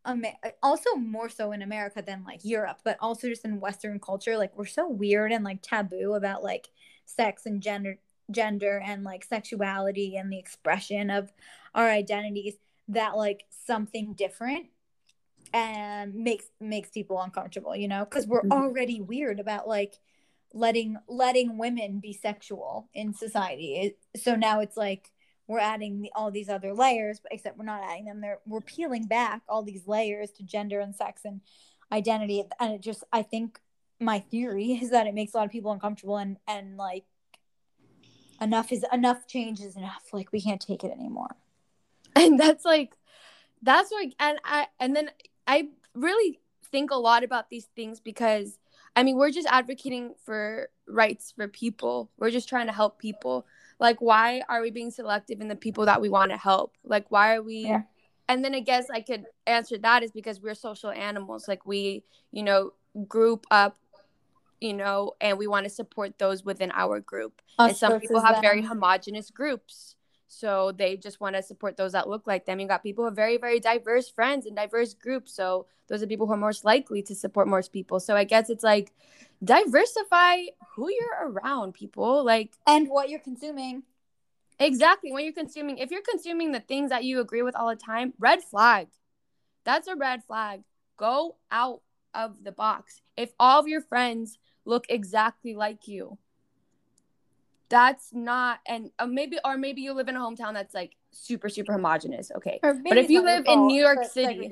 [0.06, 4.36] Amer- also more so in America than like Europe, but also just in Western culture,
[4.36, 6.68] like we're so weird and like taboo about like
[7.06, 7.98] sex and gender
[8.30, 11.30] gender and like sexuality and the expression of
[11.74, 12.54] our identities
[12.88, 14.66] that like something different
[15.52, 18.04] and makes makes people uncomfortable you know?
[18.04, 18.52] Because we're mm-hmm.
[18.52, 19.94] already weird about like
[20.52, 23.74] letting letting women be sexual in society.
[23.76, 25.10] It, so now it's like
[25.46, 28.60] we're adding the, all these other layers but except we're not adding them there we're
[28.60, 31.40] peeling back all these layers to gender and sex and
[31.92, 33.60] identity and it just i think
[34.00, 37.04] my theory is that it makes a lot of people uncomfortable and and like
[38.40, 41.36] enough is enough change is enough like we can't take it anymore
[42.16, 42.96] and that's like
[43.62, 45.08] that's like and i and then
[45.46, 48.58] I really think a lot about these things because
[48.96, 52.10] I mean, we're just advocating for rights for people.
[52.16, 53.44] We're just trying to help people.
[53.84, 56.72] Like, why are we being selective in the people that we want to help?
[56.84, 57.66] Like, why are we?
[57.66, 57.82] Yeah.
[58.30, 61.46] And then I guess I could answer that is because we're social animals.
[61.48, 62.70] Like, we, you know,
[63.06, 63.76] group up,
[64.58, 67.42] you know, and we want to support those within our group.
[67.58, 68.42] Us and some people have them.
[68.42, 69.96] very homogenous groups.
[70.34, 72.60] So they just want to support those that look like them.
[72.60, 75.32] You got people with very, very diverse friends and diverse groups.
[75.34, 78.00] So those are people who are most likely to support most people.
[78.00, 78.92] So I guess it's like
[79.42, 80.38] diversify
[80.74, 82.24] who you're around, people.
[82.24, 83.82] Like and what you're consuming.
[84.58, 85.12] Exactly.
[85.12, 88.12] When you're consuming, if you're consuming the things that you agree with all the time,
[88.18, 88.88] red flag.
[89.64, 90.62] That's a red flag.
[90.96, 93.00] Go out of the box.
[93.16, 96.18] If all of your friends look exactly like you,
[97.74, 101.48] that's not and uh, maybe or maybe you live in a hometown that's like super
[101.48, 102.60] super homogenous okay.
[102.62, 104.48] But if you live in new york city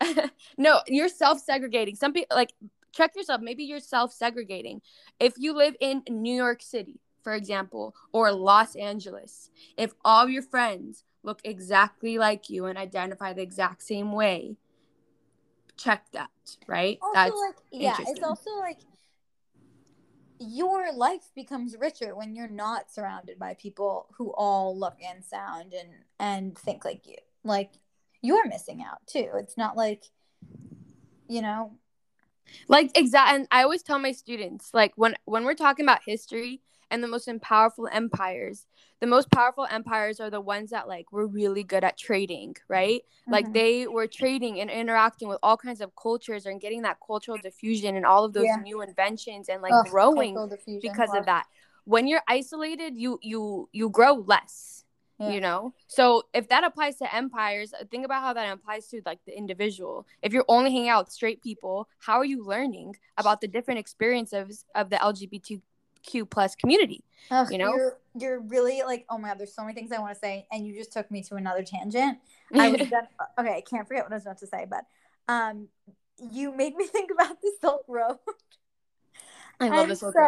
[0.56, 1.96] no you're self-segregating.
[1.96, 2.52] Some people like
[2.92, 4.82] check yourself maybe you're self-segregating.
[5.18, 10.42] If you live in new york city for example or los angeles if all your
[10.42, 14.56] friends look exactly like you and identify the exact same way
[15.76, 16.30] check that
[16.68, 16.98] right?
[17.02, 18.78] Also, that's like yeah it's also like
[20.38, 25.74] your life becomes richer when you're not surrounded by people who all look and sound
[25.74, 27.16] and and think like you.
[27.44, 27.72] Like
[28.22, 29.30] you're missing out too.
[29.34, 30.04] It's not like
[31.28, 31.72] you know.
[32.66, 36.62] Like exact and i always tell my students like when when we're talking about history
[36.90, 38.66] and the most powerful empires
[39.00, 43.02] the most powerful empires are the ones that like were really good at trading right
[43.02, 43.32] mm-hmm.
[43.32, 47.38] like they were trading and interacting with all kinds of cultures and getting that cultural
[47.38, 48.56] diffusion and all of those yeah.
[48.56, 50.36] new inventions and like growing
[50.82, 51.46] because of that
[51.84, 54.84] when you're isolated you you you grow less
[55.18, 55.30] yeah.
[55.30, 59.18] you know so if that applies to empires think about how that applies to like
[59.26, 63.40] the individual if you're only hanging out with straight people how are you learning about
[63.40, 65.60] the different experiences of the lgbtq
[66.02, 67.04] Q plus community.
[67.50, 70.14] You know, you're, you're really like, oh my god, there's so many things I want
[70.14, 72.18] to say, and you just took me to another tangent.
[72.54, 73.06] I was done,
[73.38, 74.84] okay, I can't forget what I was about to say, but
[75.28, 75.68] um,
[76.32, 78.16] you made me think about the Silk Road.
[79.60, 80.20] I love and the Silk so,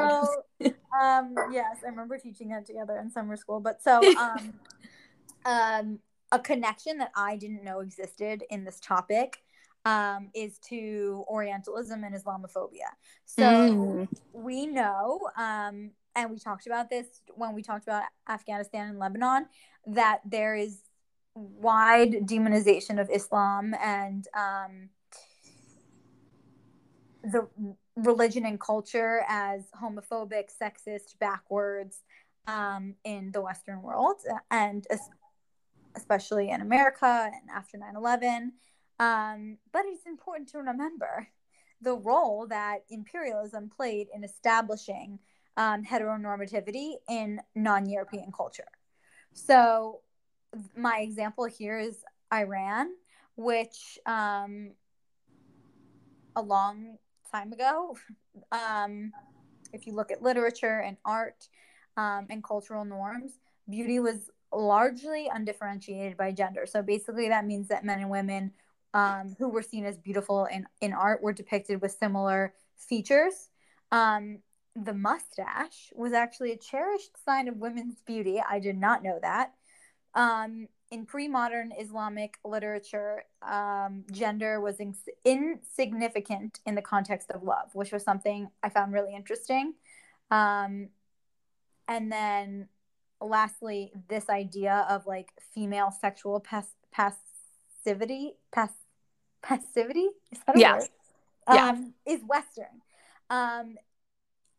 [0.61, 0.74] Road.
[1.00, 3.61] um, yes, I remember teaching that together in summer school.
[3.61, 4.54] But so, um,
[5.44, 5.98] um,
[6.33, 9.42] a connection that I didn't know existed in this topic
[9.84, 12.90] um, is to Orientalism and Islamophobia.
[13.24, 14.08] So mm.
[14.32, 19.46] we know, um, and we talked about this when we talked about Afghanistan and Lebanon,
[19.86, 20.80] that there is
[21.34, 24.88] wide demonization of Islam and um,
[27.22, 27.48] the
[27.96, 32.02] religion and culture as homophobic, sexist, backwards
[32.46, 34.16] um, in the Western world,
[34.50, 34.86] and
[35.94, 38.52] especially in America and after 9 11.
[39.00, 41.26] Um, but it's important to remember
[41.80, 45.18] the role that imperialism played in establishing
[45.56, 48.68] um, heteronormativity in non European culture.
[49.32, 50.00] So,
[50.76, 52.90] my example here is Iran,
[53.36, 54.72] which, um,
[56.40, 56.98] long
[57.32, 57.96] time ago.
[58.52, 59.12] Um,
[59.72, 61.48] if you look at literature and art
[61.96, 63.32] um, and cultural norms,
[63.68, 66.64] beauty was largely undifferentiated by gender.
[66.64, 68.52] So basically, that means that men and women
[68.94, 73.50] um, who were seen as beautiful in, in art were depicted with similar features.
[73.92, 74.38] Um,
[74.76, 78.40] the mustache was actually a cherished sign of women's beauty.
[78.48, 79.53] I did not know that.
[80.14, 87.42] Um, in pre modern Islamic literature, um, gender was in- insignificant in the context of
[87.42, 89.74] love, which was something I found really interesting.
[90.31, 90.88] Um,
[91.87, 92.68] and then
[93.20, 96.74] lastly, this idea of like female sexual pas-
[97.84, 98.86] passivity, pass-
[99.42, 100.74] passivity, is that a Yeah.
[100.78, 100.88] word?
[101.52, 101.70] Yeah.
[101.70, 102.82] Um, is Western.
[103.28, 103.78] Um,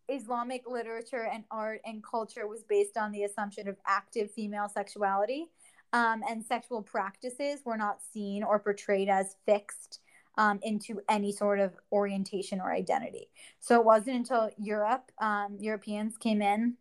[0.09, 5.49] Islamic literature and art and culture was based on the assumption of active female sexuality,
[5.93, 9.99] um, and sexual practices were not seen or portrayed as fixed
[10.37, 13.29] um, into any sort of orientation or identity.
[13.59, 16.77] So it wasn't until Europe, um, Europeans came in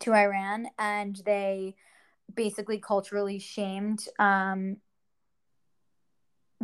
[0.00, 1.74] to Iran and they
[2.34, 4.78] basically culturally shamed um,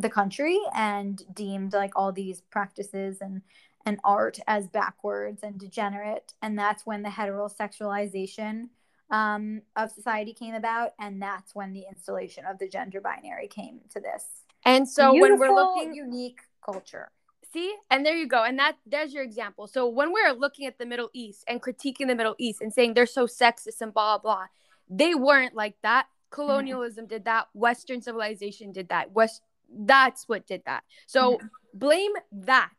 [0.02, 3.42] the country and deemed like all these practices and
[3.86, 6.34] and art as backwards and degenerate.
[6.42, 8.68] And that's when the heterosexualization
[9.10, 10.90] um, of society came about.
[11.00, 14.26] And that's when the installation of the gender binary came to this.
[14.66, 17.10] And so when we're looking unique culture.
[17.54, 17.74] See?
[17.90, 18.44] And there you go.
[18.44, 19.66] And that there's your example.
[19.66, 22.92] So when we're looking at the middle east and critiquing the middle east and saying
[22.92, 24.46] they're so sexist and blah blah
[24.90, 26.06] they weren't like that.
[26.30, 27.46] Colonialism did that.
[27.54, 29.12] Western civilization did that.
[29.12, 29.42] West
[29.84, 31.38] that's what did that so
[31.74, 32.70] blame that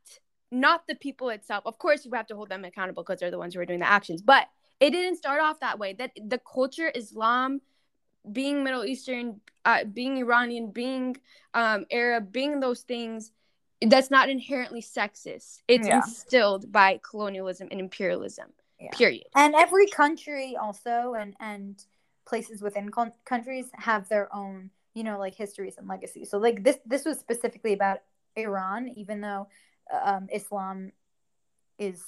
[0.51, 3.38] not the people itself of course you have to hold them accountable because they're the
[3.38, 4.47] ones who are doing the actions but
[4.80, 7.62] it didn't start off that way that the culture islam
[8.32, 11.15] being middle eastern uh, being iranian being
[11.54, 13.32] um, arab being those things
[13.88, 15.63] that's not inherently sexist.
[15.67, 15.97] It's Yeah.
[16.04, 18.54] instilled by colonialism and imperialism.
[18.80, 18.91] Yeah.
[18.91, 19.25] Period.
[19.36, 21.84] and every country also and and
[22.25, 26.30] places within con- countries have their own you know like histories and legacies.
[26.30, 27.99] So like this this was specifically about
[28.38, 29.47] iran even though
[29.91, 30.91] um, islam
[31.77, 32.01] is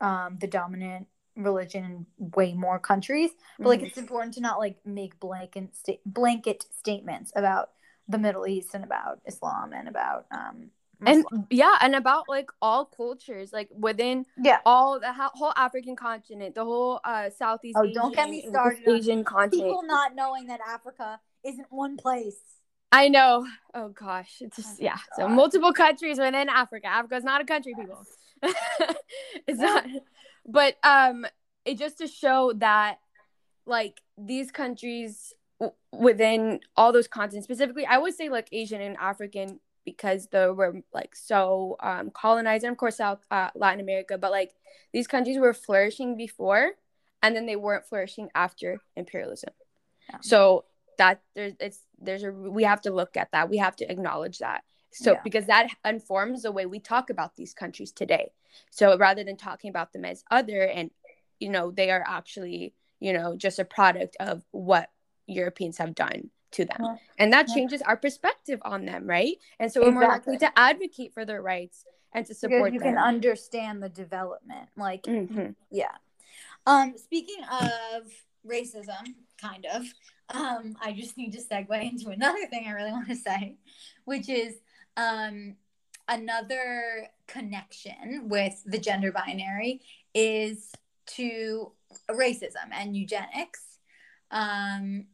[0.00, 3.30] um, the dominant religion in way more countries.
[3.58, 7.70] But like it's important to not like make blanket sta- blanket statements about
[8.08, 10.70] the middle east and about islam and about um
[11.06, 14.58] and yeah, and about like all cultures, like within yeah.
[14.66, 18.44] all the ho- whole African continent, the whole uh Southeast Oh, Asian, don't get me
[18.48, 19.68] started Asian continent.
[19.68, 22.40] people not knowing that africa isn't one place
[22.90, 23.46] I know.
[23.74, 24.96] Oh gosh, it's just Oh, yeah.
[25.16, 26.86] So multiple countries within Africa.
[26.86, 28.04] Africa's not a country, people.
[29.46, 29.84] it's not.
[30.46, 31.26] But um,
[31.64, 32.98] it just to show that
[33.66, 38.96] like these countries w- within all those continents, specifically, I would say like Asian and
[38.96, 44.16] African because they were like so um, colonized, and of course South uh, Latin America.
[44.16, 44.54] But like
[44.94, 46.72] these countries were flourishing before,
[47.22, 49.52] and then they weren't flourishing after imperialism.
[50.08, 50.18] Yeah.
[50.22, 50.64] So
[50.98, 53.48] that there's it's there's a we have to look at that.
[53.48, 54.64] We have to acknowledge that.
[54.90, 55.20] So Yeah.
[55.24, 58.32] because that informs the way we talk about these countries today.
[58.70, 60.90] So rather than talking about them as other and
[61.40, 64.90] you know they are actually you know just a product of what
[65.26, 66.78] Europeans have done to them.
[66.80, 66.96] Yeah.
[67.18, 67.54] And that Yeah.
[67.54, 69.36] changes our perspective on them, right?
[69.58, 72.80] And so we're more likely to advocate for their rights and to because support you
[72.80, 72.94] them.
[72.94, 75.54] can understand the development like Mhm.
[75.70, 75.94] yeah
[76.66, 78.10] um speaking of
[78.46, 79.84] racism kind of
[80.30, 83.56] um i just need to segue into another thing i really want to say
[84.04, 84.54] which is
[84.96, 85.54] um
[86.08, 89.82] another connection with the gender binary
[90.14, 90.72] is
[91.06, 91.72] to
[92.10, 93.62] racism and eugenics.
[94.30, 95.06] Um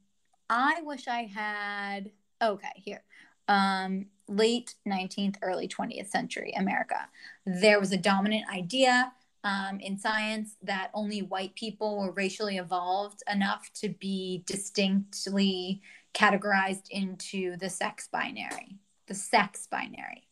[0.48, 3.02] i wish i had okay here.
[3.48, 7.08] Um late 19th early 20th century america.
[7.44, 9.12] There was a dominant idea
[9.44, 15.82] um, in science that only white people were racially evolved enough to be distinctly
[16.14, 20.26] categorized into the sex binary, the sex binary,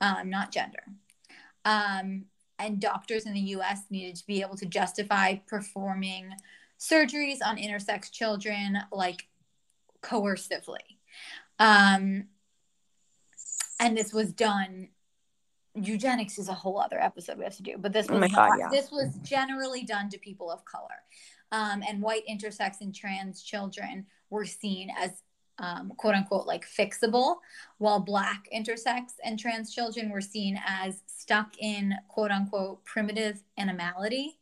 [0.00, 0.82] um, not gender.
[1.66, 2.24] Um,
[2.58, 6.32] and doctors in the US needed to be able to justify performing
[6.78, 9.26] surgeries on intersex children like
[10.02, 10.98] coercively.
[11.58, 12.28] Um,
[13.78, 14.88] and this was done
[15.74, 18.28] eugenics is a whole other episode we have to do but this Oh was my
[18.28, 18.68] God, not- yeah.
[18.70, 21.02] this was generally done to people of color
[21.52, 25.22] um, and white intersex and trans children were seen as
[25.58, 27.36] um, quote unquote like fixable
[27.78, 34.38] while black intersex and trans children were seen as stuck in quote unquote primitive animality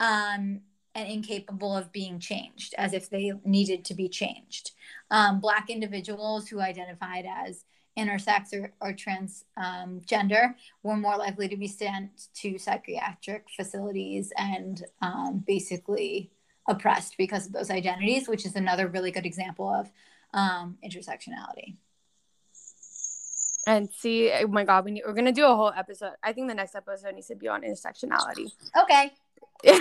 [0.00, 0.60] um,
[0.94, 4.72] and incapable of being changed as if they needed to be changed
[5.12, 7.64] um, black individuals who identified as
[8.00, 14.84] intersex or, or transgender um, were more likely to be sent to psychiatric facilities and
[15.02, 16.30] um, basically
[16.68, 19.90] oppressed because of those identities, which is another really good example of
[20.32, 21.76] um, intersectionality.
[23.66, 26.12] And see, oh my God, we need, we're gonna do a whole episode.
[26.22, 28.52] I think the next episode needs to be on intersectionality.
[28.82, 29.12] Okay.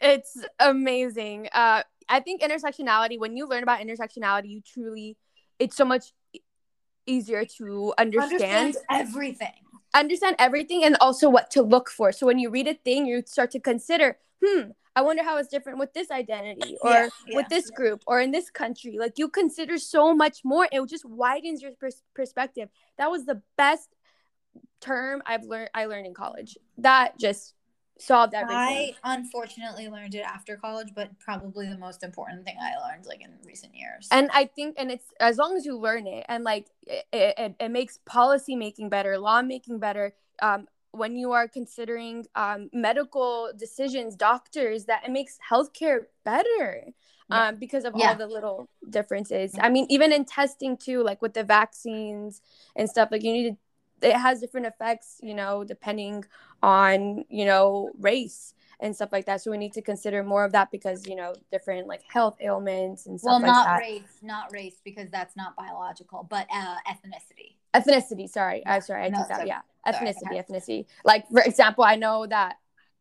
[0.00, 1.48] it's amazing.
[1.52, 3.18] Uh, I think intersectionality.
[3.18, 5.16] When you learn about intersectionality, you truly,
[5.58, 6.12] it's so much
[7.06, 9.52] easier to understand Understand everything.
[9.94, 12.10] Understand everything and also what to look for.
[12.12, 15.48] So when you read a thing, you start to consider, hmm, I wonder how it's
[15.48, 18.96] different with this identity or yeah, yeah, with this group or in this country.
[18.98, 20.68] Like you consider so much more.
[20.70, 22.68] It just widens your pers- perspective.
[22.98, 23.88] That was the best
[24.80, 26.56] term I've learned I learned in college.
[26.78, 27.54] That just
[27.98, 28.56] solved everything.
[28.56, 33.22] I unfortunately learned it after college, but probably the most important thing I learned like
[33.22, 34.08] in recent years.
[34.10, 37.54] And I think, and it's as long as you learn it, and like it, it,
[37.60, 40.14] it makes policy making better, law making better.
[40.42, 46.86] Um, when you are considering um, medical decisions, doctors, that it makes healthcare better.
[47.30, 47.48] Yeah.
[47.48, 48.10] Um, because of yeah.
[48.10, 49.54] all the little differences.
[49.58, 52.42] I mean, even in testing too, like with the vaccines
[52.76, 53.56] and stuff, like you need to
[54.04, 56.24] it has different effects, you know, depending
[56.64, 59.42] on, you know, race and stuff like that.
[59.42, 63.06] So we need to consider more of that because, you know, different like health ailments
[63.06, 63.78] and stuff well, like not that.
[63.80, 67.56] race, not race because that's not biological, but uh, ethnicity.
[67.74, 68.62] Ethnicity, sorry.
[68.64, 68.74] Yeah.
[68.74, 69.46] I'm sorry, I no, took that.
[69.46, 69.60] Yeah.
[69.86, 70.36] Ethnicity, sorry.
[70.36, 70.86] ethnicity.
[71.04, 72.56] Like for example, I know that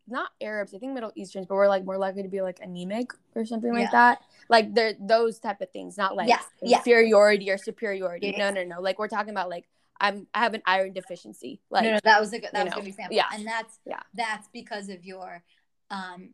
[0.07, 3.11] not Arabs, I think Middle Easterns, but we're like more likely to be like anemic
[3.35, 3.79] or something yeah.
[3.79, 4.21] like that.
[4.49, 6.77] Like they're those type of things, not like yeah.
[6.77, 8.33] inferiority or superiority.
[8.37, 8.81] No, no, no.
[8.81, 9.65] Like we're talking about like
[9.99, 11.61] I'm I have an iron deficiency.
[11.69, 13.15] Like no, no that was a good that was know, a good example.
[13.15, 15.43] Yeah, and that's yeah that's because of your
[15.89, 16.31] um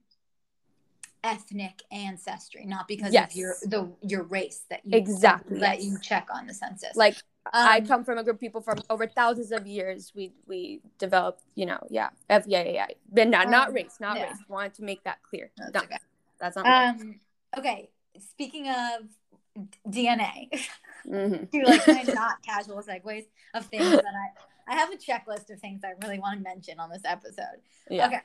[1.24, 3.32] ethnic ancestry, not because yes.
[3.32, 5.86] of your the your race that you exactly that yes.
[5.86, 6.96] you check on the census.
[6.96, 7.18] Like
[7.54, 10.12] um, I come from a group of people from over thousands of years.
[10.16, 13.98] We we developed, you know, yeah, F yeah yeah yeah, but not um, not race,
[14.00, 14.30] not yeah.
[14.30, 14.38] race.
[14.48, 15.52] Wanted to make that clear.
[15.58, 15.98] That's okay.
[16.40, 16.66] That's not.
[16.66, 17.20] Um.
[17.58, 17.90] Okay.
[18.20, 19.08] Speaking of
[19.88, 20.50] DNA.
[21.08, 21.46] Mm-hmm.
[21.52, 25.50] to like kind of not casual segues of things that I I have a checklist
[25.50, 27.62] of things I really want to mention on this episode.
[27.90, 28.08] Yeah.
[28.08, 28.20] Okay.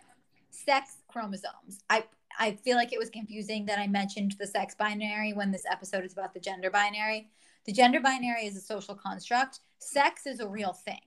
[0.50, 1.80] Sex chromosomes.
[1.88, 2.04] I
[2.38, 6.04] I feel like it was confusing that I mentioned the sex binary when this episode
[6.04, 7.30] is about the gender binary.
[7.64, 9.60] The gender binary is a social construct.
[9.78, 11.00] Sex is a real thing.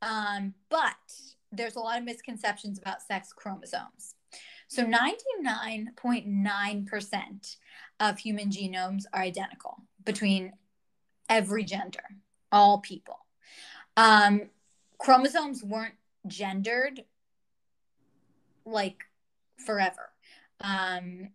[0.00, 0.94] Um, but
[1.50, 4.14] there's a lot of misconceptions about sex chromosomes.
[4.68, 7.56] So 99.9%
[8.00, 10.52] of human genomes are identical between
[11.28, 12.04] every gender,
[12.52, 13.26] all people.
[13.96, 14.50] Um,
[14.98, 15.96] chromosomes weren't
[16.26, 17.04] gendered
[18.64, 19.04] like
[19.56, 20.10] forever.
[20.60, 21.30] Um,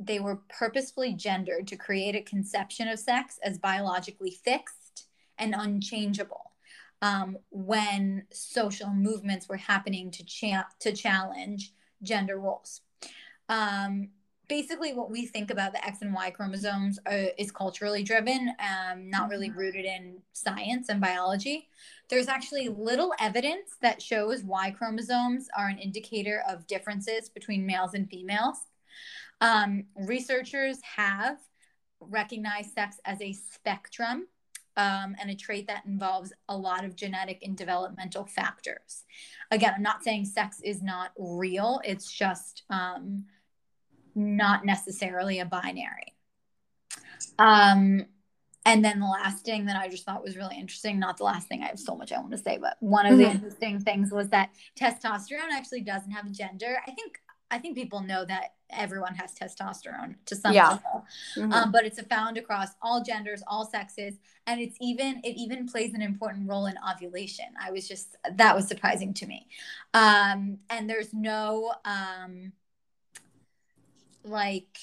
[0.00, 5.06] they were purposefully gendered to create a conception of sex as biologically fixed
[5.38, 6.52] and unchangeable
[7.02, 11.72] um, when social movements were happening to, cha- to challenge
[12.02, 12.80] gender roles.
[13.48, 14.08] Um,
[14.48, 19.10] basically, what we think about the X and Y chromosomes are, is culturally driven, um,
[19.10, 19.58] not really mm-hmm.
[19.58, 21.68] rooted in science and biology.
[22.08, 27.94] There's actually little evidence that shows Y chromosomes are an indicator of differences between males
[27.94, 28.56] and females.
[29.40, 31.38] Um, researchers have
[32.00, 34.26] recognized sex as a spectrum
[34.76, 39.04] um, and a trait that involves a lot of genetic and developmental factors.
[39.50, 43.24] Again, I'm not saying sex is not real, it's just um,
[44.14, 46.14] not necessarily a binary.
[47.38, 48.06] Um,
[48.66, 51.48] and then the last thing that I just thought was really interesting, not the last
[51.48, 53.22] thing, I have so much I want to say, but one of mm-hmm.
[53.22, 56.76] the interesting things was that testosterone actually doesn't have a gender.
[56.86, 57.18] I think
[57.50, 60.70] I think people know that everyone has testosterone to some yeah.
[60.70, 61.04] level,
[61.36, 61.52] mm-hmm.
[61.52, 64.14] um, but it's found across all genders, all sexes,
[64.46, 67.46] and it's even it even plays an important role in ovulation.
[67.60, 69.48] I was just that was surprising to me,
[69.94, 72.52] um, and there's no um,
[74.24, 74.78] like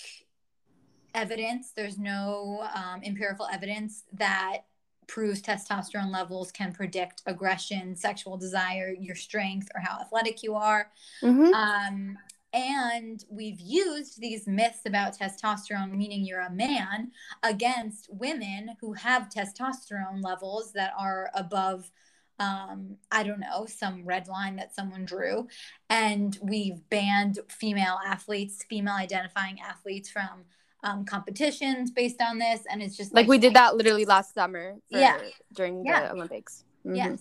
[1.14, 1.72] evidence.
[1.76, 4.64] There's no um, empirical evidence that
[5.08, 10.92] proves testosterone levels can predict aggression, sexual desire, your strength, or how athletic you are.
[11.24, 11.54] Mm-hmm.
[11.54, 12.18] Um,
[12.58, 17.12] and we've used these myths about testosterone, meaning you're a man,
[17.44, 21.92] against women who have testosterone levels that are above,
[22.40, 25.48] um, I don't know, some red line that someone drew.
[25.92, 30.46] And we've banned female athletes, female identifying athletes from
[30.84, 32.62] um, competitions based on this.
[32.72, 34.78] And it's just like, like we did that literally last summer.
[34.92, 35.20] For, yeah.
[35.54, 36.12] During the.
[36.12, 36.64] Olympics.
[36.86, 36.96] Mm-hmm.
[36.96, 37.20] Yes.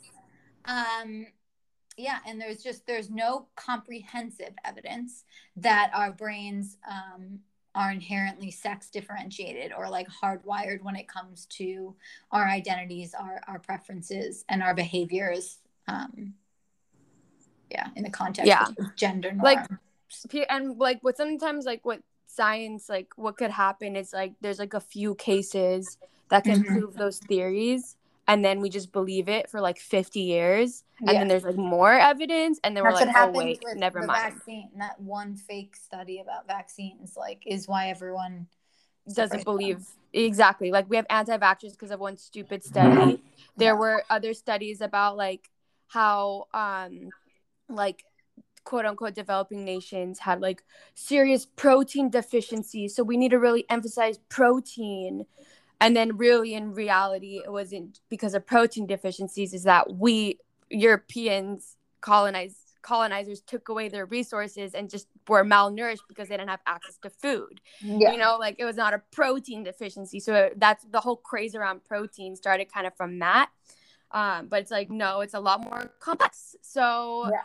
[0.64, 1.26] Um,
[1.96, 5.24] yeah and there's just there's no comprehensive evidence
[5.56, 7.40] that our brains um,
[7.74, 11.94] are inherently sex differentiated or like hardwired when it comes to
[12.32, 15.58] our identities, our our preferences, and our behaviors.
[15.86, 16.34] Um,
[17.70, 18.66] yeah, in the context Yeah.
[18.78, 19.68] of gender norms.
[20.32, 24.58] Like, and like what sometimes like what science like what could happen is like there's
[24.58, 25.98] like a few cases
[26.30, 26.66] that can Mhm.
[26.72, 27.96] prove those theories
[28.28, 31.18] and then we just believe it for like 50 years and Yeah.
[31.20, 34.00] then there's like more evidence and then That's we're what like oh wait with never
[34.00, 34.70] the mind Vaccine.
[34.78, 38.48] That one fake study about vaccines, like, is why everyone
[39.14, 43.22] doesn't believe from- exactly like we have anti-vaxxers because of one stupid study
[43.56, 45.50] there were other studies about like
[45.88, 47.10] how um
[47.68, 48.04] like
[48.64, 50.64] quote unquote developing nations had like
[50.94, 55.24] serious protein deficiencies so we need to really emphasize protein
[55.80, 60.38] and then really in reality it wasn't because of protein deficiencies is that we
[60.70, 62.56] europeans colonized
[62.86, 67.10] colonizers took away their resources and just were malnourished because they didn't have access to
[67.10, 67.60] food.
[67.82, 68.12] Yeah.
[68.12, 70.20] you know like it was not a protein deficiency.
[70.20, 73.50] So that's the whole craze around protein started kind of from that.
[74.12, 76.54] Um, but it's like no it's a lot more complex.
[76.62, 77.40] So Yeah.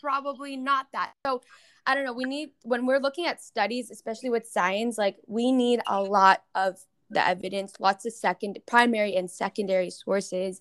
[0.00, 1.12] probably not that.
[1.24, 1.40] So
[1.86, 5.52] i don't know we need when we're looking at studies especially with science like we
[5.52, 6.78] need a lot of
[7.10, 10.60] the evidence lots of second primary and secondary sources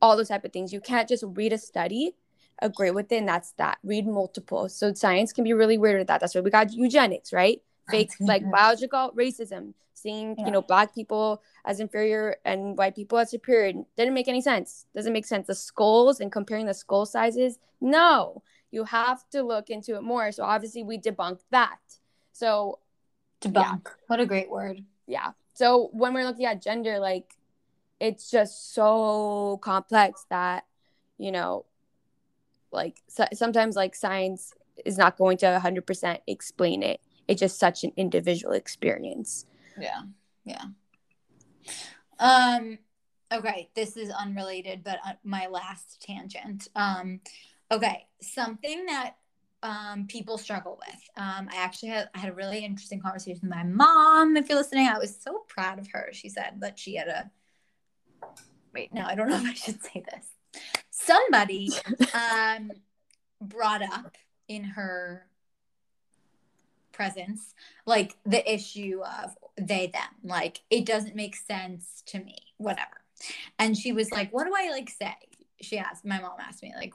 [0.00, 0.72] all those type of things.
[0.72, 2.14] You can't just read a study
[2.60, 3.78] agree with it and that's that.
[3.84, 4.68] Read multiple.
[4.68, 6.20] So science can be really weird with that.
[6.20, 7.60] That's why we got eugenics right?
[7.88, 10.46] Oh, Fake like biological racism seeing Yeah.
[10.46, 13.72] you know black people as inferior and white people as superior.
[13.96, 14.86] Didn't make any sense.
[14.94, 15.46] Doesn't make sense.
[15.46, 18.42] The skulls and comparing the skull sizes no.
[18.70, 20.30] You have to look into it more.
[20.32, 21.78] So obviously we debunked that.
[22.32, 22.80] So
[23.40, 23.86] Debunk.
[24.08, 24.84] What a great word.
[25.06, 27.36] yeah so when we're looking at gender like
[27.98, 30.64] it's just so complex that
[31.18, 31.64] you know
[32.70, 34.54] like so, sometimes like science
[34.84, 39.46] is not going to 100% explain it it's just such an individual experience
[39.76, 40.02] Yeah.
[40.44, 40.64] Yeah.
[42.20, 42.78] Um
[43.32, 46.68] okay, this is unrelated but uh, my last tangent.
[46.76, 47.20] Um
[47.70, 49.16] okay, something that
[49.62, 51.00] um people struggle with.
[51.16, 54.36] Um I actually had I had a really interesting conversation with my mom.
[54.36, 56.10] If you're listening, I was so proud of her.
[56.12, 57.30] She said that she had a
[58.74, 60.62] Wait, no, I don't know if I should say this.
[60.90, 61.70] Somebody
[62.14, 62.70] um
[63.40, 64.16] brought up
[64.48, 65.26] in her
[66.92, 67.54] presence
[67.86, 73.04] like the issue of they them like it doesn't make sense to me whatever
[73.60, 75.14] and she was like what do i like say
[75.60, 76.92] she asked my mom asked me like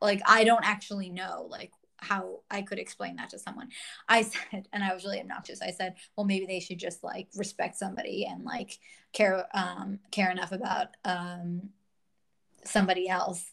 [0.00, 1.72] like i don't actually know like
[2.04, 3.68] how i could explain that to someone
[4.08, 7.28] i said and i was really obnoxious i said well maybe they should just like
[7.36, 8.78] respect somebody and like
[9.12, 11.70] care um care enough about um
[12.64, 13.50] somebody else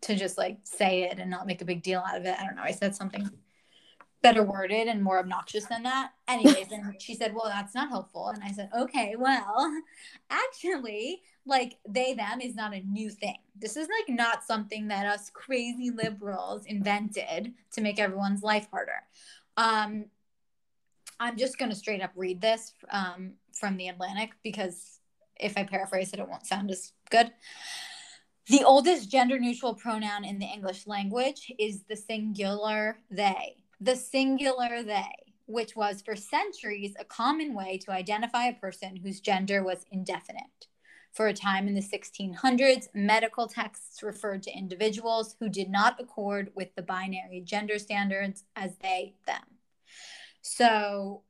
[0.00, 2.44] to just like say it and not make a big deal out of it i
[2.44, 3.28] don't know i said something
[4.22, 6.10] better worded and more obnoxious than that.
[6.26, 8.28] Anyways, and she said, Well, that's not helpful.
[8.28, 9.72] And I said, Okay, well,
[10.30, 13.38] actually, like they, them is not a new thing.
[13.58, 19.02] This is like not something that us crazy liberals invented to make everyone's life harder.
[19.56, 20.06] Um,
[21.18, 24.98] I'm just going to straight up read this um, from the Atlantic because
[25.38, 27.32] if I paraphrase it, it won't sound as good.
[28.48, 33.56] The oldest gender neutral pronoun in the English language is the singular they.
[33.80, 35.10] The singular they,
[35.46, 40.68] which was for centuries a common way to identify a person whose gender was indefinite.
[41.16, 46.52] For a time in the 1600s, medical texts referred to individuals who did not accord
[46.54, 49.40] with the binary gender standards as they, them.
[50.42, 51.22] So,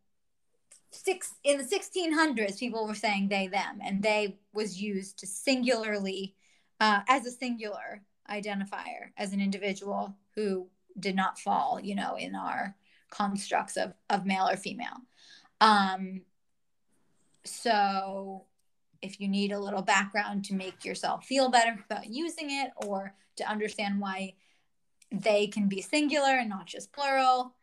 [0.91, 6.35] six in the 1600s, people were saying they, them, and they was used to singularly,
[6.81, 10.67] uh, as a singular identifier, as an individual who
[10.99, 12.75] did not fall, you know, in our
[13.11, 14.99] constructs of, of male or female.
[15.61, 16.23] Um,
[17.45, 18.47] so
[19.03, 23.15] if you need a little background to make yourself feel better about using it or
[23.37, 24.35] to understand why
[25.13, 27.55] they can be singular and not just plural,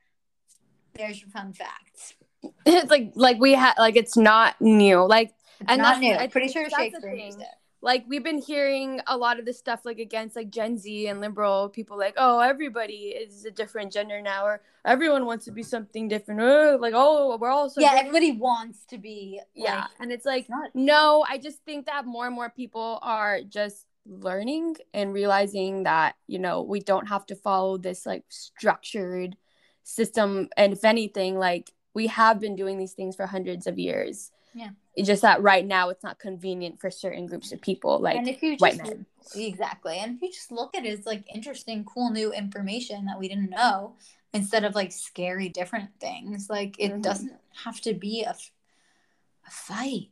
[0.94, 2.14] there's your fun facts.
[2.66, 5.30] it's like like we had like it's not new like
[5.62, 6.14] It's And not that's- new.
[6.14, 7.48] i'm Pretty sure Shakespeare used it.
[7.84, 11.20] Like we've been hearing a lot of this stuff like against like Gen Z and
[11.20, 15.62] liberal people like oh everybody is a different gender now or everyone wants to be
[15.62, 18.08] something different like oh we're all so yeah, different.
[18.08, 22.26] everybody wants to be yeah and it's like not no I just think that more
[22.26, 27.36] and more people are just learning and realizing that you know we don't have to
[27.36, 29.36] follow this like structured
[29.84, 34.32] system and if anything like we have been doing these things for hundreds of years
[34.54, 34.70] Yeah.
[34.96, 38.28] It's just that right now it's not convenient for certain groups of people like and
[38.28, 41.84] if you white men exactly and if you just look at it as like interesting
[41.86, 43.96] cool new information that we didn't know
[44.34, 46.50] instead of like scary different things.
[46.50, 47.02] Like it mm-hmm.
[47.02, 47.34] doesn't
[47.64, 50.10] have to be a, a fight.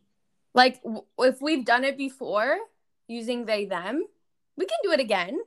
[0.54, 2.58] Like w- if we've done it before
[3.08, 4.06] using they them,
[4.56, 5.40] we can do it again.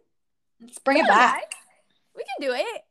[0.61, 1.32] Let's bring Come it back.
[1.32, 1.55] back.
[2.16, 2.85] We can do it.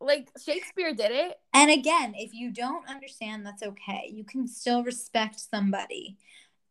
[0.00, 1.38] Like Shakespeare did it.
[1.54, 4.10] And again, if you don't understand, that's okay.
[4.12, 6.18] You can still respect somebody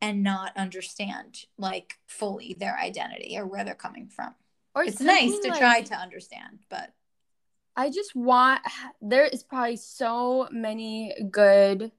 [0.01, 4.36] and not understand like fully their identity or where they're coming from.
[4.76, 6.91] Or it's nice to like, try to understand, but
[7.76, 8.61] I just want
[9.01, 11.91] there is probably so many good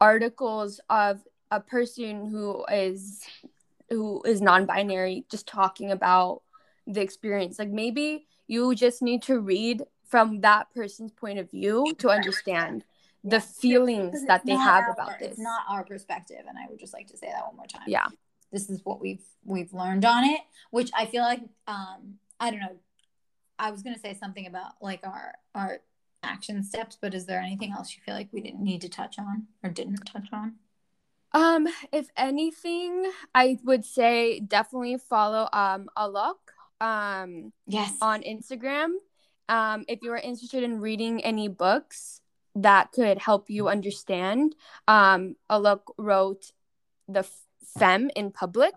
[0.00, 3.24] articles of a person who is
[3.88, 6.42] who is non-binary just talking about
[6.86, 7.58] the experience.
[7.58, 12.84] Like maybe you just need to read from that person's point of view to understand
[13.22, 13.30] yeah.
[13.30, 15.32] the feelings that they have our, about this.
[15.32, 17.84] It's not our perspective, and I would just like to say that one more time.
[17.86, 18.06] Yeah,
[18.52, 20.40] this is what we've we've learned on it,
[20.70, 22.76] which I feel like um I don't know.
[23.58, 25.80] I was gonna say something about like our our
[26.22, 29.18] action steps, but is there anything else you feel like we didn't need to touch
[29.18, 30.54] on or didn't touch on?
[31.32, 36.36] Um, if anything, I would say definitely follow um Alok
[36.80, 38.94] um yes on Instagram.
[39.50, 42.20] Um, if you are interested in reading any books
[42.54, 44.54] that could help you understand,
[44.86, 46.52] um, Alok wrote
[47.08, 47.26] the
[47.76, 48.74] Femme in Public,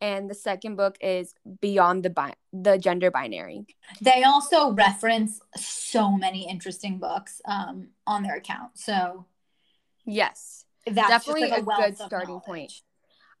[0.00, 3.66] and the second book is Beyond the Bi- the Gender Binary.
[4.00, 8.78] They also reference so many interesting books um, on their account.
[8.78, 9.26] So,
[10.04, 12.72] yes, that's definitely like a, a good starting point.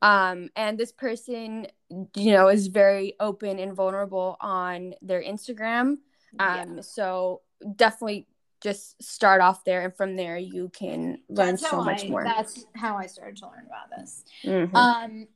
[0.02, 1.68] Um, and this person,
[2.16, 5.98] you know, is very open and vulnerable on their Instagram.
[6.38, 6.80] Um, yeah.
[6.82, 7.42] so
[7.76, 8.26] definitely
[8.62, 12.24] just start off there, and from there you can learn that's so much I, more.
[12.24, 14.24] That's how I started to learn about this.
[14.44, 14.76] Mm-hmm.
[14.76, 15.28] Um,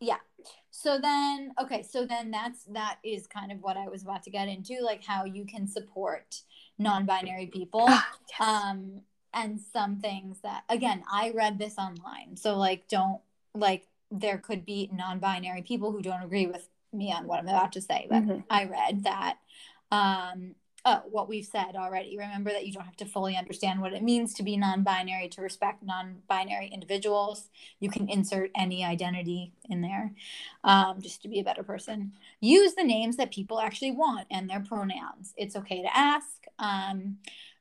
[0.00, 0.16] yeah.
[0.70, 4.30] So then, okay, so then that's that is kind of what I was about to
[4.30, 6.42] get into, like how you can support
[6.78, 7.86] non-binary people.
[7.88, 8.48] Ah, yes.
[8.48, 9.00] Um,
[9.32, 13.20] and some things that again, I read this online, so like don't
[13.54, 17.72] like there could be non-binary people who don't agree with me on what I'm about
[17.72, 18.40] to say, but mm-hmm.
[18.50, 19.38] I read that
[19.94, 22.18] um, oh, what we've said already.
[22.18, 25.28] Remember that you don't have to fully understand what it means to be non binary,
[25.28, 27.48] to respect non binary individuals.
[27.78, 30.12] You can insert any identity in there
[30.64, 32.12] um, just to be a better person.
[32.40, 35.32] Use the names that people actually want and their pronouns.
[35.36, 36.44] It's okay to ask.
[36.58, 37.18] Um,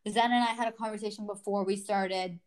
[0.10, 2.40] Zen and I had a conversation before we started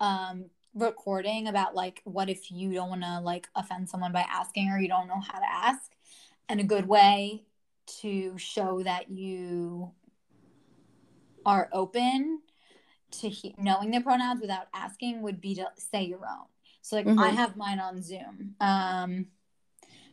[0.00, 4.70] um, recording about like, what if you don't want to like offend someone by asking
[4.70, 5.90] or you don't know how to ask?
[6.48, 7.44] And a good way
[8.00, 9.92] to show that you
[11.46, 12.40] are open
[13.20, 16.46] to he- knowing the pronouns without asking would be to say your own.
[16.82, 17.18] So like mm-hmm.
[17.18, 18.54] I have mine on Zoom.
[18.60, 19.26] Um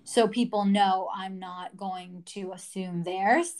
[0.04, 3.54] so people know I'm not going to assume theirs,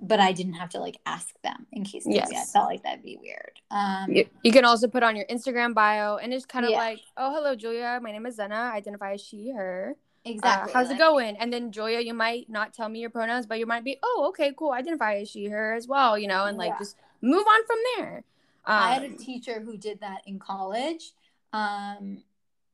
[0.00, 2.30] but I didn't have to like ask them in case yes.
[2.32, 3.60] I felt like that'd be weird.
[3.70, 6.78] Um you, you, can also put on your Instagram bio and it's kind of yeah.
[6.78, 9.96] like, oh hello Julia, my name is Zena, I identify as she, her.
[10.24, 10.72] Exactly.
[10.72, 11.36] Uh, how's like, it going?
[11.36, 14.26] And then Joya, you might not tell me your pronouns, but you might be, oh,
[14.28, 14.72] okay, cool.
[14.72, 16.78] Identify as she, her as well, you know, and like yeah.
[16.78, 18.24] just move on from there.
[18.64, 21.12] Um, I had a um, teacher who did that in college,
[21.52, 22.22] um,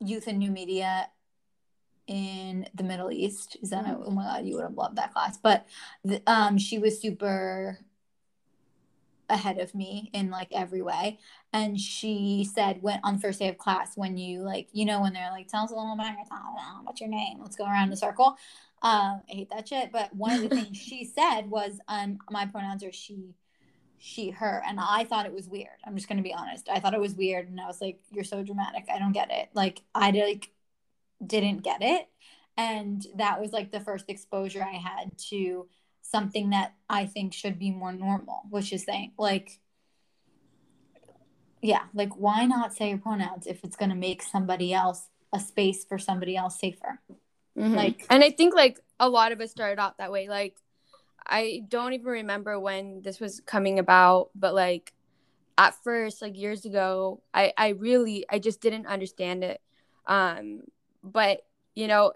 [0.00, 1.08] youth and new media
[2.06, 3.56] in the Middle East.
[3.62, 5.38] Is that, oh my God, you would have loved that class.
[5.38, 5.66] But
[6.04, 7.78] the, um, she was super
[9.30, 11.18] ahead of me in like every way.
[11.52, 15.00] And she said when on the first day of class, when you like, you know,
[15.00, 16.42] when they're like, tell us a little about yourself,
[16.82, 17.38] what's your name?
[17.40, 18.36] Let's go around the circle.
[18.82, 19.90] Um, I hate that shit.
[19.90, 23.34] But one of the things she said was, um, my pronouns are she,
[23.96, 24.62] she, her.
[24.66, 25.68] And I thought it was weird.
[25.86, 26.68] I'm just gonna be honest.
[26.68, 27.48] I thought it was weird.
[27.48, 28.84] And I was like, You're so dramatic.
[28.92, 29.48] I don't get it.
[29.54, 30.50] Like I like
[31.24, 32.08] didn't get it.
[32.56, 35.68] And that was like the first exposure I had to
[36.02, 39.60] something that I think should be more normal, which is saying like
[41.62, 45.40] yeah, like why not say your pronouns if it's going to make somebody else a
[45.40, 47.00] space for somebody else safer?
[47.56, 47.74] Mm-hmm.
[47.74, 50.28] Like and I think like a lot of us started out that way.
[50.28, 50.56] Like
[51.26, 54.92] I don't even remember when this was coming about, but like
[55.56, 59.60] at first like years ago, I I really I just didn't understand it.
[60.06, 60.62] Um
[61.02, 61.42] but
[61.74, 62.12] you know,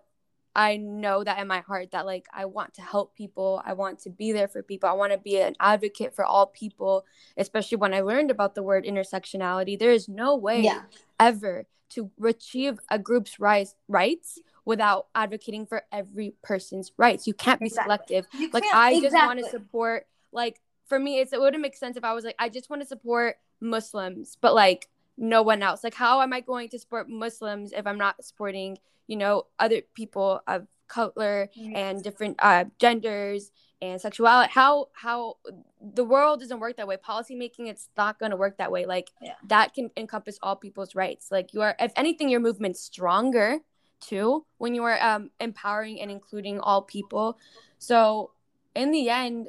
[0.54, 3.62] I know that in my heart that like I want to help people.
[3.64, 4.88] I want to be there for people.
[4.88, 8.62] I want to be an advocate for all people, especially when I learned about the
[8.62, 9.78] word intersectionality.
[9.78, 10.82] There is no way yeah.
[11.18, 17.26] ever to achieve a group's rights rights without advocating for every person's rights.
[17.26, 17.86] You can't be exactly.
[17.86, 18.26] selective.
[18.38, 19.00] You like I exactly.
[19.00, 22.24] just want to support like for me it's it wouldn't make sense if I was
[22.24, 25.84] like I just want to support Muslims, but like no one else.
[25.84, 29.82] Like how am I going to support Muslims if I'm not supporting you know other
[29.94, 33.50] people of color and different uh, genders
[33.80, 34.50] and sexuality?
[34.52, 35.36] How how
[35.80, 36.96] the world doesn't work that way.
[36.96, 38.86] Policy making it's not going to work that way.
[38.86, 39.34] Like Yeah.
[39.48, 41.30] that can encompass all people's rights.
[41.30, 43.58] Like you are if anything your movement's stronger
[44.00, 47.38] too when you are um, empowering and including all people.
[47.78, 48.30] So
[48.74, 49.48] in the end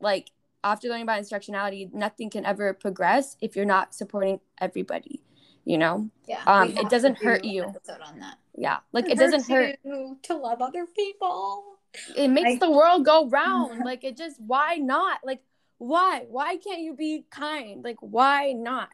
[0.00, 0.30] like
[0.64, 5.22] after learning about intersectionality, nothing can ever progress if you're not supporting everybody
[5.64, 6.42] you know Yeah.
[6.46, 7.64] Um, it doesn't hurt an you.
[7.64, 8.36] On that.
[8.56, 11.78] yeah like it doesn't hurt you to love other people.
[12.16, 15.40] it makes I- the world go round like it just why not like
[15.78, 18.90] why why can't you be kind like why not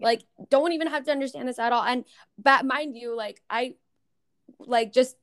[0.00, 2.04] like don't even have to understand this at all and
[2.38, 3.74] but mind you like i
[4.58, 5.16] like just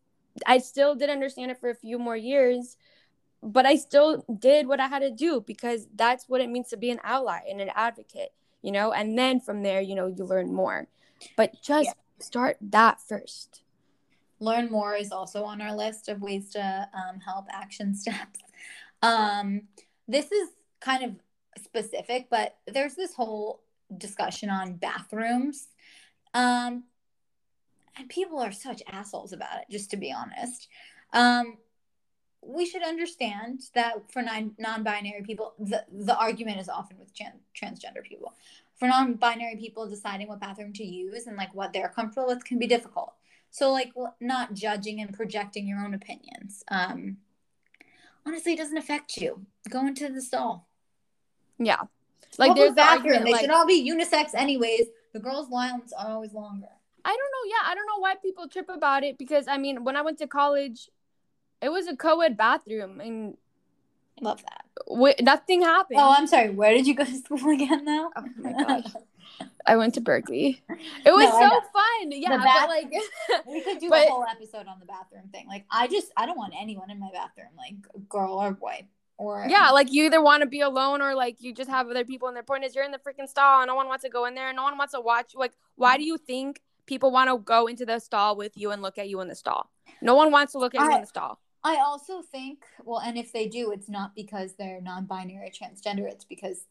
[0.45, 2.77] i still did understand it for a few more years
[3.41, 6.77] but i still did what i had to do because that's what it means to
[6.77, 8.31] be an ally and an advocate
[8.61, 10.87] you know and then from there you know you learn more
[11.35, 11.93] but just Yeah.
[12.19, 13.63] start that first
[14.39, 18.39] Learn more is also on our list of ways to um, help action steps.
[19.03, 19.67] Um,
[20.07, 23.61] this is kind of specific, but there's this whole
[23.97, 25.67] discussion on bathrooms.
[26.33, 26.85] Um,
[27.97, 30.67] and people are such assholes about it, just to be honest.
[31.13, 31.57] Um,
[32.41, 37.39] we should understand that for non- non-binary people, the, the argument is often with tran-
[37.55, 38.33] transgender people.
[38.75, 42.57] For non-binary people, deciding what bathroom to use and like what they're comfortable with can
[42.57, 43.13] be difficult.
[43.51, 46.63] So like not judging and projecting your own opinions.
[46.69, 47.17] Um,
[48.25, 49.45] honestly, it doesn't affect you.
[49.69, 50.67] Go into the stall.
[51.59, 51.81] yeah
[52.37, 52.97] like there's the bathroom.
[52.97, 54.85] argument, They like, should all be unisex anyways.
[55.13, 56.69] The girls' lines are always longer.
[57.03, 57.51] I don't know.
[57.55, 60.17] Yeah, I don't know why people trip about it because I mean, when I went
[60.19, 60.89] to college,
[61.61, 63.37] it was a co-ed bathroom and
[64.19, 64.65] I Love that.
[64.87, 65.99] w- nothing happened.
[65.99, 66.49] Oh, I'm sorry.
[66.51, 68.11] Where did you go to school again now?
[68.15, 68.85] Oh my gosh.
[69.65, 70.61] I went to Berkeley.
[71.05, 72.11] It was No, so fun.
[72.11, 72.91] Yeah, The but like,
[73.47, 75.47] we could do But- a whole episode on the bathroom thing.
[75.47, 78.51] Like, I just, I don't want anyone in my bathroom, like a girl or a
[78.51, 78.85] boy,
[79.17, 82.03] or yeah, like you either want to be alone or like you just have other
[82.05, 82.27] people.
[82.27, 84.25] And their point is, you're in the freaking stall, and no one wants to go
[84.25, 85.33] in there, and no one wants to watch.
[85.35, 88.81] Like, why do you think people want to go into the stall with you and
[88.81, 89.69] look at you in the stall?
[90.01, 91.39] No one wants to look at you in the stall.
[91.63, 96.09] I also think, well, and if they do, it's not because they're non-binary transgender.
[96.09, 96.65] It's because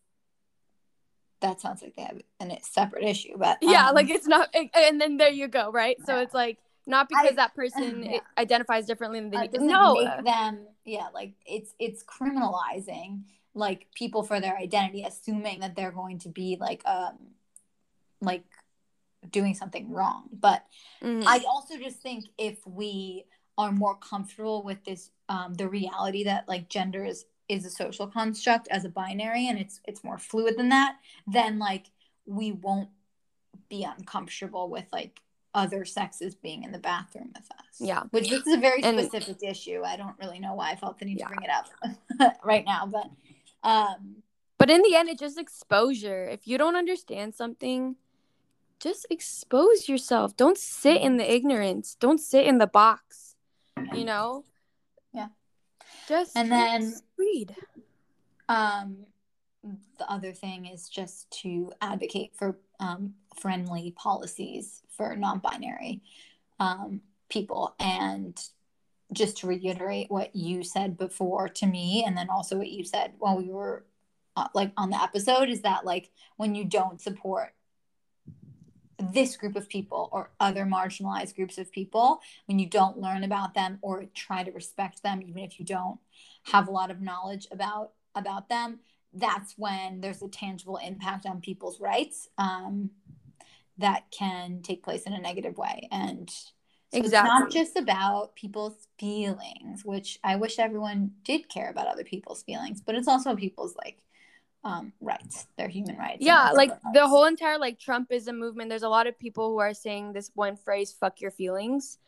[1.40, 3.36] that sounds like they have an, a separate issue.
[3.36, 6.22] But yeah um, like it's not and then there you go right so Yeah.
[6.22, 8.20] it's like not because I- that person yeah.
[8.36, 13.22] identifies differently than uh, you doesn't no make them yeah like it's it's criminalizing
[13.54, 17.16] like people for their identity assuming that they're going to be like um
[18.20, 18.44] like
[19.30, 20.64] doing something wrong but
[21.02, 21.24] Mhm.
[21.26, 23.24] i also just think if we
[23.60, 28.06] are more comfortable with this um the reality that like gender is is a social
[28.06, 30.92] construct as a binary and it's it's more fluid than that
[31.26, 31.86] then like
[32.26, 32.88] we won't
[33.68, 35.20] be uncomfortable with like
[35.52, 37.74] other sexes being in the bathroom with us.
[37.80, 38.02] Yeah.
[38.12, 39.82] which this is a very And- specific issue.
[39.84, 41.26] I don't really know why i felt the need Yeah.
[41.28, 43.08] to bring it up right now but
[43.72, 44.22] um
[44.58, 46.22] but in the end it's just exposure.
[46.36, 47.96] If you don't understand something
[48.88, 50.34] just expose yourself.
[50.36, 51.96] Don't sit in the ignorance.
[52.00, 53.29] Don't sit in the box
[53.92, 54.44] you know?
[55.12, 55.28] Yeah.
[56.08, 57.54] just And then- read.
[58.48, 59.06] Um,
[59.98, 66.00] the other thing is just to advocate for um, friendly policies for non-binary
[66.58, 68.42] um, people, and
[69.12, 73.12] just to reiterate what you said before to me, and then also what you said
[73.18, 73.84] while we were
[74.36, 77.52] uh, like on the episode, is that like when you don't support
[79.00, 83.54] this group of people or other marginalized groups of people when you don't learn about
[83.54, 85.98] them or try to respect them even if you don't
[86.44, 88.80] have a lot of knowledge about about them
[89.12, 92.90] that's when there's a tangible impact on people's rights um,
[93.78, 95.88] that can take place in a negative way.
[95.90, 96.30] And
[96.92, 102.02] so it's not just about people's feelings which i wish everyone did care about other
[102.02, 103.98] people's feelings but it's also people's like
[104.62, 105.46] um, rights.
[105.56, 108.68] Their human rights yeah like civil the whole entire like trumpism movement.
[108.68, 111.98] There's a lot of people who are saying this one phrase fuck your feelings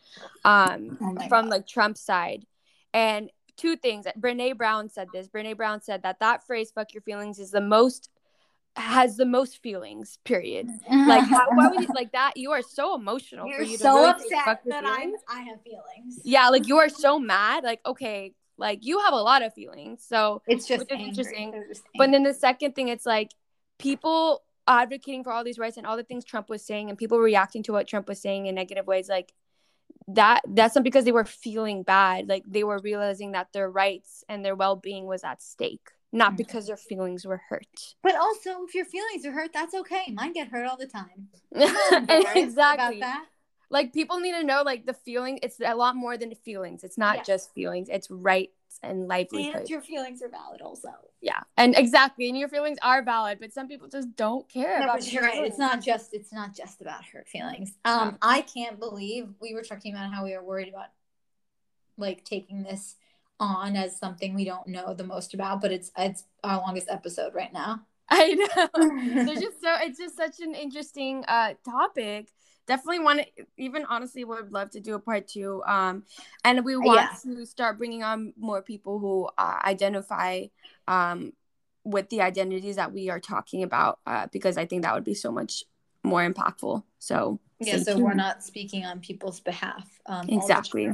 [0.44, 1.48] um Oh from God.
[1.48, 2.44] like trump's side.
[2.92, 5.28] And two things brene brown said this.
[5.28, 8.10] Brene brown said that that phrase fuck your feelings is the most
[8.76, 10.68] has the most feelings period.
[10.90, 12.36] Like how, why would you like that?
[12.36, 15.10] You are so emotional You're for you to so really upset that I.
[15.28, 16.20] I have feelings.
[16.24, 17.64] yeah like you are so mad.
[17.64, 21.52] Like okay like you have a lot of feelings so It's just interesting.
[21.68, 23.32] Just But then the second thing, it's like
[23.78, 27.18] people advocating for all these rights and all the things Trump was saying, and people
[27.18, 29.32] reacting to what Trump was saying in negative ways, like
[30.08, 30.42] that.
[30.46, 32.28] That's not because they were feeling bad.
[32.28, 36.34] Like they were realizing that their rights and their well being was at stake, not
[36.34, 36.36] Mhm.
[36.38, 37.94] because their feelings were hurt.
[38.02, 40.04] But also, if your feelings are hurt, that's okay.
[40.12, 41.28] Mine get hurt all the time.
[42.36, 43.02] Exactly.
[43.72, 45.40] Like people need to know, like the feeling.
[45.42, 46.84] It's a lot more than feelings.
[46.84, 47.88] It's not just feelings.
[47.90, 48.52] It's rights
[48.82, 49.56] and livelihoods.
[49.60, 50.90] And your feelings are valid also.
[51.20, 54.84] Yeah, and exactly, and your feelings are valid, but some people just don't care No,
[54.84, 55.10] about.
[55.12, 55.44] you're right.
[55.44, 57.72] It's not just it's not just about hurt feelings.
[57.84, 60.88] Um, I can't believe we were talking about how we are worried about
[61.96, 62.96] like taking this
[63.40, 67.34] on as something we don't know the most about, but it's it's our longest episode
[67.34, 67.80] right now.
[68.08, 68.68] I know.
[69.24, 72.28] There's just so it's just such an interesting uh topic.
[72.66, 75.62] Definitely want to even honestly would love to do a part two.
[75.66, 76.04] Um,
[76.44, 77.34] and we want Yeah.
[77.34, 80.46] to start bringing on more people who uh, identify
[80.86, 81.32] um
[81.84, 85.14] with the identities that we are talking about uh, because I think that would be
[85.14, 85.64] so much
[86.04, 86.84] more impactful.
[87.00, 89.88] So Yeah, so we're not speaking on people's behalf.
[90.06, 90.92] Um, Exactly.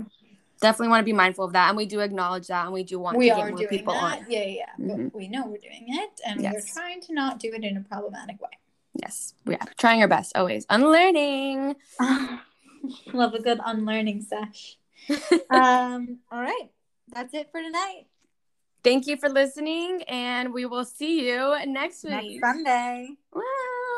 [0.62, 2.98] definitely want to be mindful of that, and we do acknowledge that, and we do
[2.98, 4.20] want We to are get more doing people that.
[4.20, 4.26] on.
[4.30, 4.94] Yeah, yeah, yeah.
[4.96, 5.10] Mhm.
[5.12, 7.82] But we know we're doing it, and we're trying to not do it in a
[7.82, 8.48] problematic way.
[8.94, 10.66] Yes, we are trying our best always.
[10.70, 11.76] Unlearning.
[13.12, 14.78] Love a good unlearning sesh.
[15.50, 16.70] um, all right.
[17.12, 18.06] That's it for tonight.
[18.84, 22.40] Thank you for listening, and we will see you next Next week.
[22.40, 23.10] Sunday.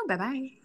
[0.07, 0.60] Bye bye.